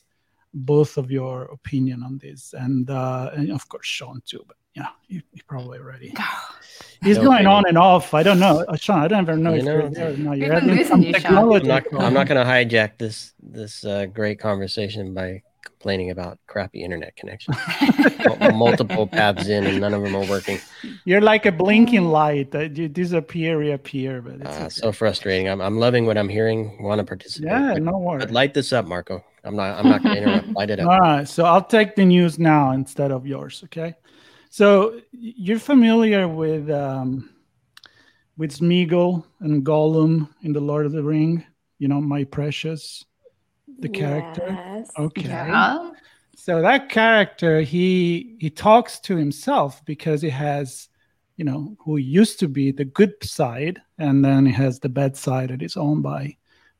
[0.56, 4.42] both of your opinion on this, and uh, and of course Sean too.
[4.48, 6.12] But yeah, you, you probably already.
[7.02, 7.26] He's Okay.
[7.26, 8.14] going on and off.
[8.14, 9.00] I don't know, uh, Sean.
[9.00, 10.38] I don't ever know You if know, you're there or not.
[10.38, 11.70] You're been some you, technology.
[11.70, 12.04] I'm not.
[12.04, 17.14] I'm not going to hijack this this uh, great conversation by complaining about crappy internet
[17.16, 17.54] connection.
[18.54, 20.58] Multiple paths in, and none of them are working.
[21.04, 24.22] You're like a blinking light that you disappear, reappear.
[24.22, 24.68] But it's Uh, okay.
[24.70, 25.48] so frustrating.
[25.48, 26.82] I'm, I'm loving what I'm hearing.
[26.82, 27.50] Want to participate?
[27.50, 28.24] yeah, but, no worries.
[28.24, 29.22] but light this up, Marco.
[29.46, 29.78] I'm not.
[29.78, 30.48] I'm not going to interrupt.
[30.56, 31.26] Light it All up.
[31.28, 33.62] so I'll take the news now instead of yours.
[33.64, 33.94] Okay,
[34.50, 37.30] so you're familiar with um,
[38.36, 41.44] with Smeagol and Gollum in the Lord of the Ring.
[41.78, 43.04] You know, my precious,
[43.78, 44.46] the character.
[44.48, 44.90] Yes.
[44.98, 45.90] Okay, Yeah.
[46.34, 50.88] so that character he he talks to himself because he has,
[51.36, 55.16] you know, who used to be the good side, and then he has the bad
[55.16, 56.36] side that is owned by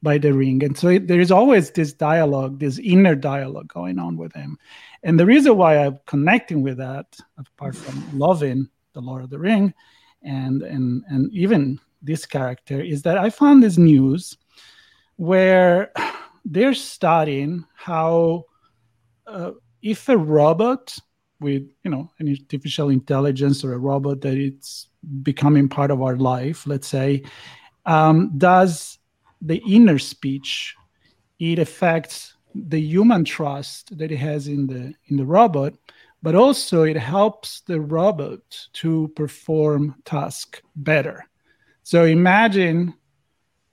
[0.06, 0.62] by the ring.
[0.62, 4.56] And so it, there is always this dialogue this inner dialogue going on with him.
[5.02, 9.38] And the reason why i'm connecting with that apart from loving the lord of the
[9.38, 9.74] ring
[10.22, 14.36] and and and even this character is that i found this news
[15.16, 15.92] where
[16.44, 18.44] they're studying how
[19.26, 19.50] uh,
[19.82, 20.96] if a robot
[21.40, 24.88] with you know an artificial intelligence or a robot that it's
[25.22, 27.22] becoming part of our life let's say
[27.86, 28.98] um, does
[29.42, 30.74] the inner speech
[31.38, 35.74] it affects the human trust that it has in the in the robot
[36.22, 38.40] but also it helps the robot
[38.72, 41.24] to perform task better.
[41.84, 42.94] So imagine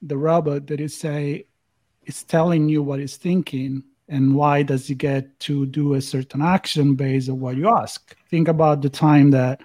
[0.04, 1.48] the robot that is say
[2.06, 6.44] is telling you what it's thinking and why does it get to do a certain
[6.44, 8.16] action based on what you ask.
[8.30, 9.62] Think about the time that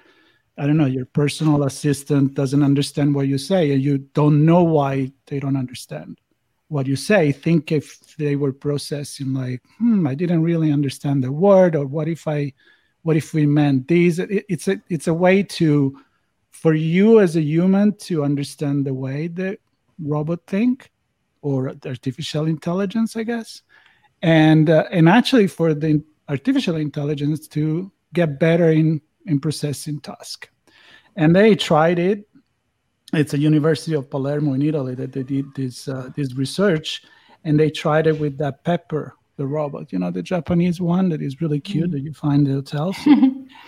[0.58, 4.62] i don't know your personal assistant doesn't understand what you say and you don't know
[4.62, 6.18] why they don't understand
[6.70, 7.32] what you say.
[7.32, 12.08] Think if they were processing like hmm i didn't really understand the word or what
[12.08, 12.52] if i
[13.02, 15.98] what if we meant these It- it's a it's a way to
[16.50, 19.58] for you as a human to understand the way the
[19.98, 20.90] robot think
[21.42, 23.62] or artificial intelligence i guess.
[24.22, 30.48] And uh, and actually for the artificial intelligence to get better in in processing task.
[31.16, 32.28] And they tried it.
[33.12, 37.02] It's a university of palermo in italy that they did this uh, this research
[37.44, 39.92] and they tried it with that pepper the robot.
[39.92, 42.96] You know the japanese one that is really cute that you find in hotels?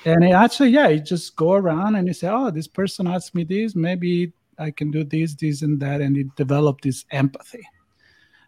[0.05, 3.35] And it actually yeah you just go around and you say oh this person asked
[3.35, 3.75] me this.
[3.75, 7.67] Maybe i can do this this and that and it developed this empathy.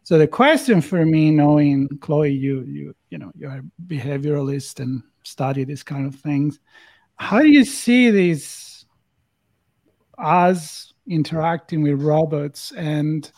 [0.04, 5.02] So the question for me knowing chloe you you you know you're a behavioralist and
[5.22, 6.58] study these kind of things
[7.22, 8.84] how do you see these
[10.18, 12.72] us interacting with robots?
[12.72, 13.30] And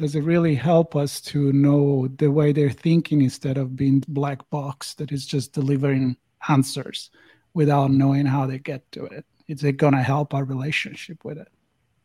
[0.00, 4.50] does it really help us to know the way they're thinking instead of being black
[4.50, 6.16] box that is just delivering
[6.48, 7.10] answers
[7.54, 9.24] without knowing how they get to it?
[9.46, 11.48] Is it going to help our relationship with it?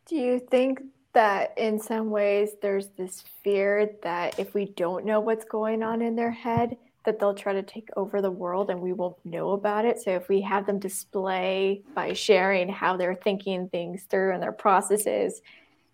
[0.06, 0.82] Do you think
[1.14, 6.04] that in some ways there's this fear that if we don't know what's going on
[6.04, 6.78] in their head,
[7.08, 10.00] that they'll try to take over the world and we won't know about it?
[10.02, 14.52] So if we have them display by sharing how they're thinking things through and their
[14.52, 15.42] processes,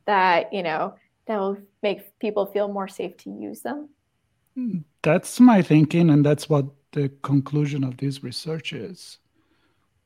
[0.05, 0.95] that, you know,
[1.27, 3.89] that will make people feel more safe to use them?
[4.55, 4.79] Hmm.
[5.01, 9.19] that's my thinking and that's what the conclusion of this research is.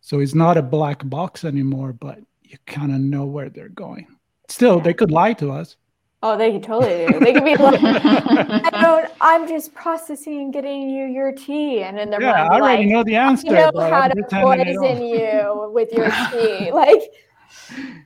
[0.02, 4.08] So it's not a black box anymore but you kind of know where they're going.
[4.50, 5.78] Still they could lie to us
[6.24, 7.20] Oh, they could totally do.
[7.20, 11.84] They could be like, I don't, I'm just processing getting you your tea.
[11.84, 14.16] And in their yeah mind, i already like, know the answer you know how to
[14.16, 14.78] pretending I don't.
[14.78, 16.72] poison you with your tea.
[16.72, 17.02] Like,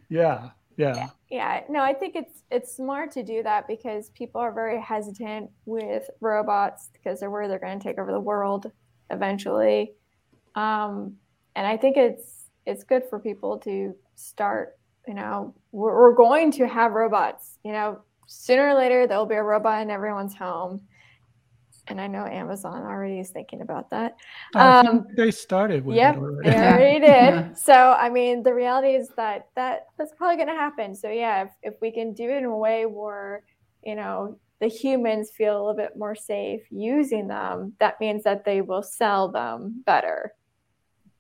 [0.10, 4.52] yeah yeah yeah, no, I think it's it's smart to do that because people are
[4.52, 8.70] very hesitant with robots because they're worried they're going to take over the world
[9.10, 9.94] eventually.
[10.56, 11.16] Um,
[11.56, 14.78] and I think it's it's good for people to start.
[15.08, 17.58] You know, we're, we're going to have robots.
[17.64, 20.82] You know, sooner or later there'll be a robot in everyone's home.
[21.88, 24.16] And I know Amazon already is thinking about that.
[24.56, 26.50] I think Um, they started with Yep, it already.
[26.50, 27.34] they already did.
[27.34, 27.54] Yeah.
[27.56, 30.96] So I mean, the reality is that that that's probably going to happen.
[30.96, 33.44] So yeah, if if we can do it in a way where
[33.84, 38.46] you know the humans feel a little bit more safe using them, that means that
[38.46, 40.34] they will sell them better.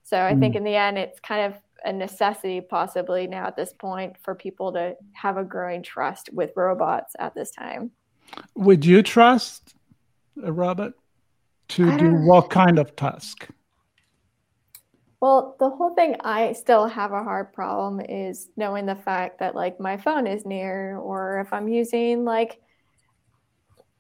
[0.03, 3.73] So I think in the end, it's kind of a necessity, possibly now at this
[3.73, 7.91] point, for people to have a growing trust with robots at this time.
[8.55, 9.75] Would you trust
[10.43, 10.93] a robot
[11.69, 13.47] to do what kind of task?
[15.21, 19.55] Well, the whole thing I still have a hard problem is knowing the fact that
[19.55, 22.59] like my phone is near, or if I'm using like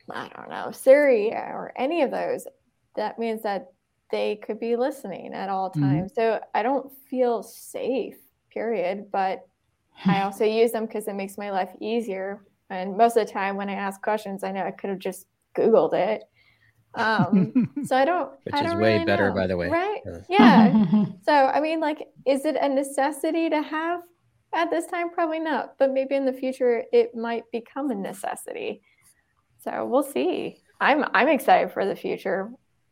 [0.09, 2.47] I don't know Siri or any of those,
[2.95, 3.67] that means that
[4.11, 5.79] they could be listening at all Mhm.
[5.81, 6.11] times.
[6.15, 8.17] So I don't feel safe.
[8.51, 9.09] Period.
[9.11, 9.45] But
[10.05, 12.45] I also use them because it makes my life easier.
[12.69, 15.27] And most of the time, when I ask questions, I know I could have just
[15.55, 16.23] Googled it.
[16.93, 18.31] Um, so I don't.
[18.43, 19.35] Which I is don't way really better, know.
[19.35, 19.69] by the way.
[19.69, 20.01] Right?
[20.07, 21.05] Uh, Yeah.
[21.23, 24.01] So I mean, like, is it a necessity to have
[24.53, 25.11] at this time?
[25.11, 25.77] Probably not.
[25.77, 28.81] But maybe in the future, it might become a necessity.
[29.59, 30.57] So we'll see.
[30.81, 32.51] I'm I'm excited for the future.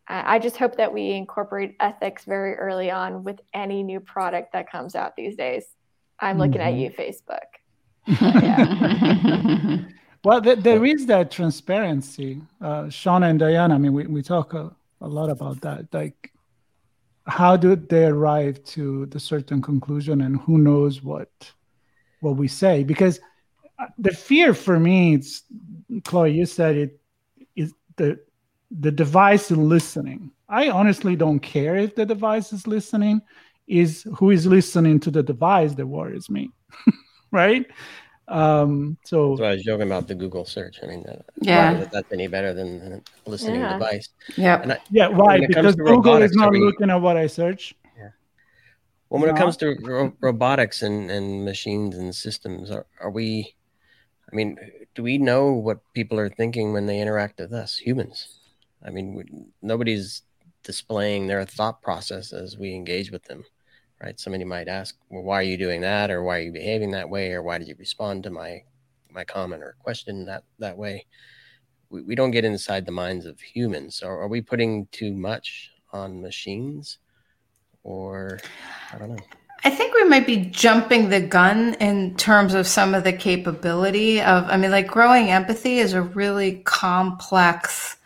[0.10, 4.53] I, I just hope that we incorporate ethics very early on with any new product
[4.53, 5.66] that comes out these days.
[6.20, 6.80] I'm looking at Mhm.
[6.82, 7.49] you, Facebook.
[10.22, 12.41] Well, th- there is that transparency.
[12.60, 15.93] Uh, Shauna and Diana, I mean, we, we talk a, a lot about that.
[15.93, 16.34] Like,
[17.26, 21.30] how do they arrive to the certain conclusion and who knows what
[22.20, 22.84] what we say?
[22.84, 23.22] Because
[23.80, 25.43] uh, the fear for me, it's
[26.03, 26.99] Chloe, you said it,
[27.55, 28.20] is the
[28.72, 30.32] the device is listening.
[30.47, 33.22] I honestly don't care if the device is listening.
[33.67, 36.49] Is who is listening to the device that worries me,
[37.32, 37.65] right?
[38.28, 40.80] Um, so That's why I was joking about the Google search.
[40.82, 41.74] I mean, uh, Yeah.
[41.76, 43.74] that that's any better than than listening Yeah.
[43.74, 44.09] device.
[44.38, 44.63] Yep.
[44.63, 45.39] And I, Yeah, Why?
[45.45, 47.76] Because Google is robotics, are not we- looking at what I search.
[49.09, 53.55] Well, when it comes to ro- robotics and, and machines and systems, are, are we,
[54.32, 54.55] I mean,
[54.93, 58.39] do we know what people are thinking when they interact with us, humans?
[58.86, 60.24] I mean, nobody's
[60.64, 63.44] displaying their thought process as we engage with them,
[64.02, 64.20] right?
[64.20, 66.12] Somebody might ask, well, why are you doing that?
[66.12, 67.32] Or why are you behaving that way?
[67.32, 68.64] Or why did you respond to my,
[69.12, 71.06] my comment or question that, that way?
[71.90, 73.98] We, we don't get inside the minds of humans.
[73.98, 77.00] So are we putting too much on machines?
[77.84, 78.40] Or
[78.94, 79.24] I don't know.
[79.64, 84.22] I think we might be jumping the gun in terms of some of the capability
[84.22, 87.98] of, I mean, like growing empathy is a really complex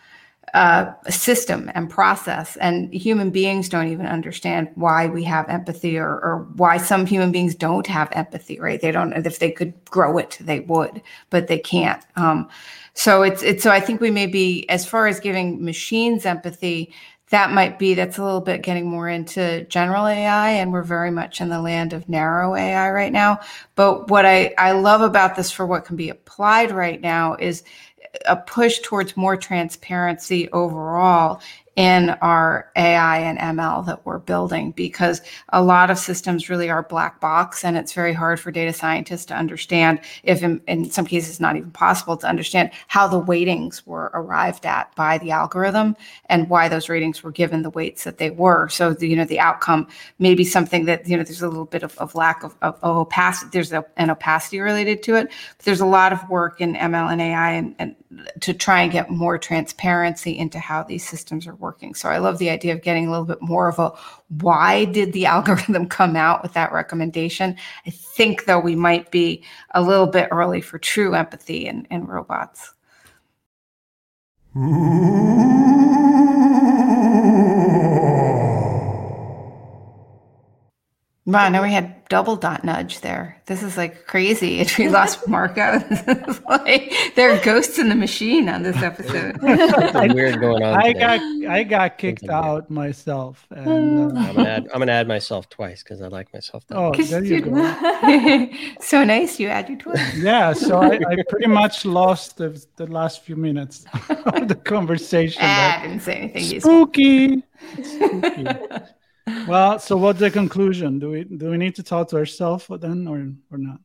[0.54, 2.58] uh, system and process.
[2.58, 7.32] And human beings don't even understand why we have empathy or, or why some human
[7.32, 8.80] beings don't have empathy, right?
[8.80, 11.02] They don't, if they could grow it, they would,
[11.32, 12.04] but they can't.
[12.16, 12.50] Um,
[12.94, 16.94] so it's, it's, so I think we may be, as far as giving machines empathy,
[17.30, 21.10] that might be that's a little bit getting more into general AI, and we're very
[21.10, 23.40] much in the land of narrow AI right now.
[23.74, 27.64] But what I, I love about this for what can be applied right now is
[28.26, 31.42] a push towards more transparency overall
[31.76, 36.84] in our AI and ML that we're building because a lot of systems really are
[36.84, 41.06] black box and it's very hard for data scientists to understand if in, in some
[41.06, 45.96] cases not even possible to understand how the weightings were arrived at by the algorithm
[46.28, 48.70] and why those ratings were given the weights that they were.
[48.70, 49.88] So the, you know the outcome
[50.20, 52.78] may be something that you know there's a little bit of, of lack of, of,
[52.84, 56.62] of opacity there's a, an opacity related to it but there's a lot of work
[56.62, 57.96] in ml and ai and, and
[58.42, 61.94] to try and get more transparency into how these systems are working.
[61.96, 63.92] So I love the idea of getting a little bit more of a
[64.30, 67.56] why did the algorithm come out with that recommendation?
[67.86, 72.06] I think though we might be a little bit early for true empathy in, in
[72.06, 72.74] robots.
[81.26, 83.42] Wow, now we had double dot nudge there.
[83.46, 84.60] This is like crazy.
[84.64, 85.80] If We lost Marco.
[85.80, 89.40] This is like, there are ghosts in the machine on this episode.
[89.92, 90.78] Something weird going on.
[90.78, 91.00] I today.
[91.00, 92.64] got I got kicked Something weird.
[92.64, 94.68] out myself, and uh, I'm gonna add.
[94.74, 96.68] I'm gonna add myself twice because I like myself.
[96.68, 97.08] That oh, much.
[97.08, 98.50] there you go.
[98.82, 99.40] so nice.
[99.40, 100.18] You add your twist.
[100.18, 103.86] Yeah, so I, I pretty much lost the, the last few minutes
[104.26, 105.42] of the conversation.
[105.44, 106.84] Ah, I didn't say anything useful.
[106.84, 107.44] spooky.
[107.82, 108.46] spooky.
[109.46, 111.00] Well, so what's the conclusion?
[111.00, 113.18] Do we do we need to talk to ourselves then, or
[113.52, 113.80] or not?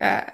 [0.00, 0.24] uh,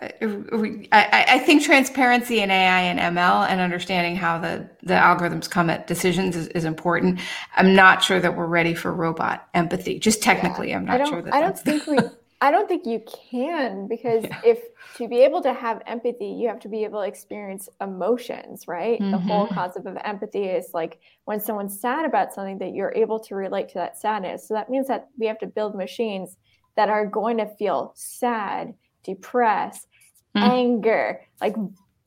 [0.53, 5.49] we, I, I think transparency in AI and ML and understanding how the, the algorithms
[5.49, 7.21] come at decisions is, is important.
[7.55, 9.99] I'm not sure that we're ready for robot empathy.
[9.99, 11.09] Just technically, I'm I not don't.
[11.09, 11.99] sure that I don't think we.
[12.43, 14.41] I don't think you can because Yeah.
[14.43, 14.59] if
[14.97, 19.01] to be able to have empathy, you have to be able to experience emotions, right?
[19.13, 19.55] The whole Mhm.
[19.55, 23.69] concept of empathy is like when someone's sad about something that you're able to relate
[23.71, 24.49] to that sadness.
[24.49, 26.37] So that means that we have to build machines
[26.77, 28.75] that are going to feel sad,
[29.05, 29.87] depressed,
[30.35, 30.43] Mm.
[30.43, 31.55] anger, like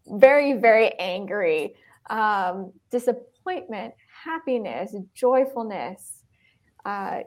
[0.08, 1.76] very, very angry,
[2.10, 3.94] um, disappointment,
[4.26, 6.24] happiness, joyfulness.
[6.84, 7.22] Uh,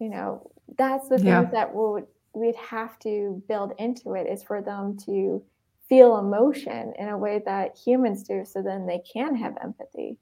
[0.00, 1.50] you know, that's the things Yeah.
[1.52, 5.42] that would we'd have to build into it is for them to
[5.88, 10.16] feel emotion in a way that humans do so then they can have empathy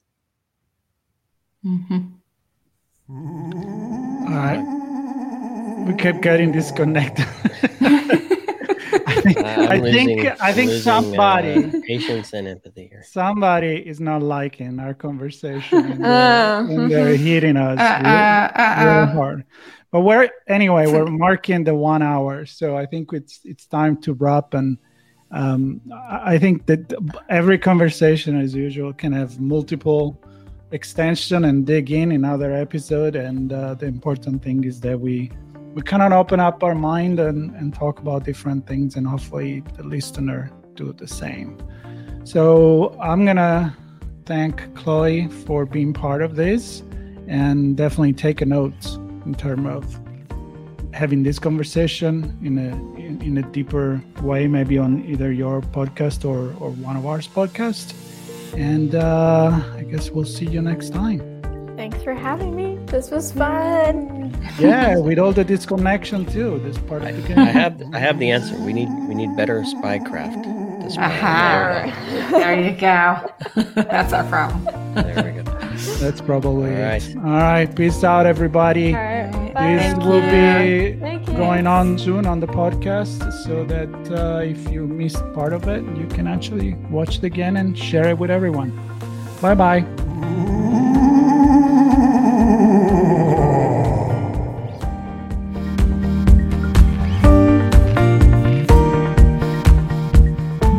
[1.66, 2.12] Mhm.
[3.10, 4.62] All right.
[5.86, 7.26] We kept getting disconnected.
[7.80, 12.86] I think, I'm I losing- think, I I'm think losing, somebody, uh, patience and empathy
[12.88, 13.02] here.
[13.02, 15.78] somebody is not liking our conversation.
[15.78, 19.06] And they're, Uh, and they're hitting us Uh, real- uh, uh, real uh.
[19.06, 19.44] hard.
[19.90, 24.12] But we're anyway, we're marking the one hour, so I think it's it's time to
[24.14, 24.54] wrap.
[24.54, 24.78] And
[25.30, 26.92] um, I think that
[27.28, 30.22] every conversation, as usual, can have multiple
[30.70, 33.16] extension and dig in in other episode.
[33.16, 35.30] And uh, the important thing is that we
[35.74, 39.62] we kind of open up our mind and and talk about different things, and hopefully
[39.76, 41.56] the listener do the same.
[42.24, 43.74] So I'm gonna
[44.26, 46.82] thank Chloe for being part of this
[47.26, 48.98] and definitely take a note
[49.28, 49.84] in terms of
[50.92, 52.12] having this conversation
[52.48, 52.70] in a
[53.06, 57.28] in, in a deeper way, maybe on either your podcast or or one of ours
[57.28, 57.86] podcast.
[58.56, 59.50] And uh,
[59.80, 61.20] I guess we'll see you next time.
[61.76, 62.68] Thanks for having me.
[62.86, 64.16] This was fun.
[64.58, 66.58] Yeah, with all the disconnection too.
[66.64, 68.56] This part I, of the I have I have the answer.
[68.68, 70.42] We need we need better spycraft.
[70.82, 72.30] to spy on Aha.
[72.32, 73.04] There you go.
[73.92, 74.64] That's our problem.
[74.94, 75.44] There we go.
[76.02, 76.90] That's probably All it.
[76.90, 77.16] right.
[77.18, 78.90] All right, peace out, everybody.
[79.58, 79.76] All right.
[79.76, 80.06] This Bye.
[80.06, 81.34] will be Thank you.
[81.34, 85.82] going on soon on the podcast so that uh, if you missed part of it,
[85.96, 88.70] you can actually watch it again and share it with everyone.
[89.40, 89.84] Bye bye.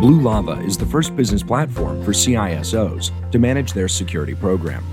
[0.01, 4.83] Blue Lava is the first business platform for CISOs to manage their security program.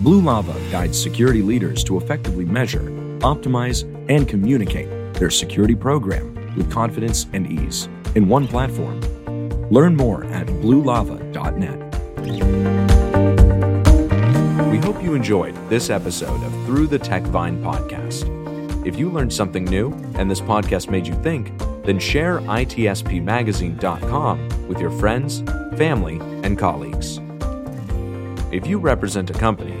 [0.00, 2.90] Blue Lava guides security leaders to effectively measure,
[3.26, 9.00] optimize, and communicate their security program with confidence and ease in one platform.
[9.70, 11.82] Learn more at bluelava.net.
[14.70, 18.32] We hope you enjoyed this episode of Through the Tech Vine podcast.
[18.86, 21.52] If you learned something new and this podcast made you think,
[21.84, 25.40] then share itspmagazine.com with your friends,
[25.76, 27.20] family, and colleagues.
[28.52, 29.80] If you represent a company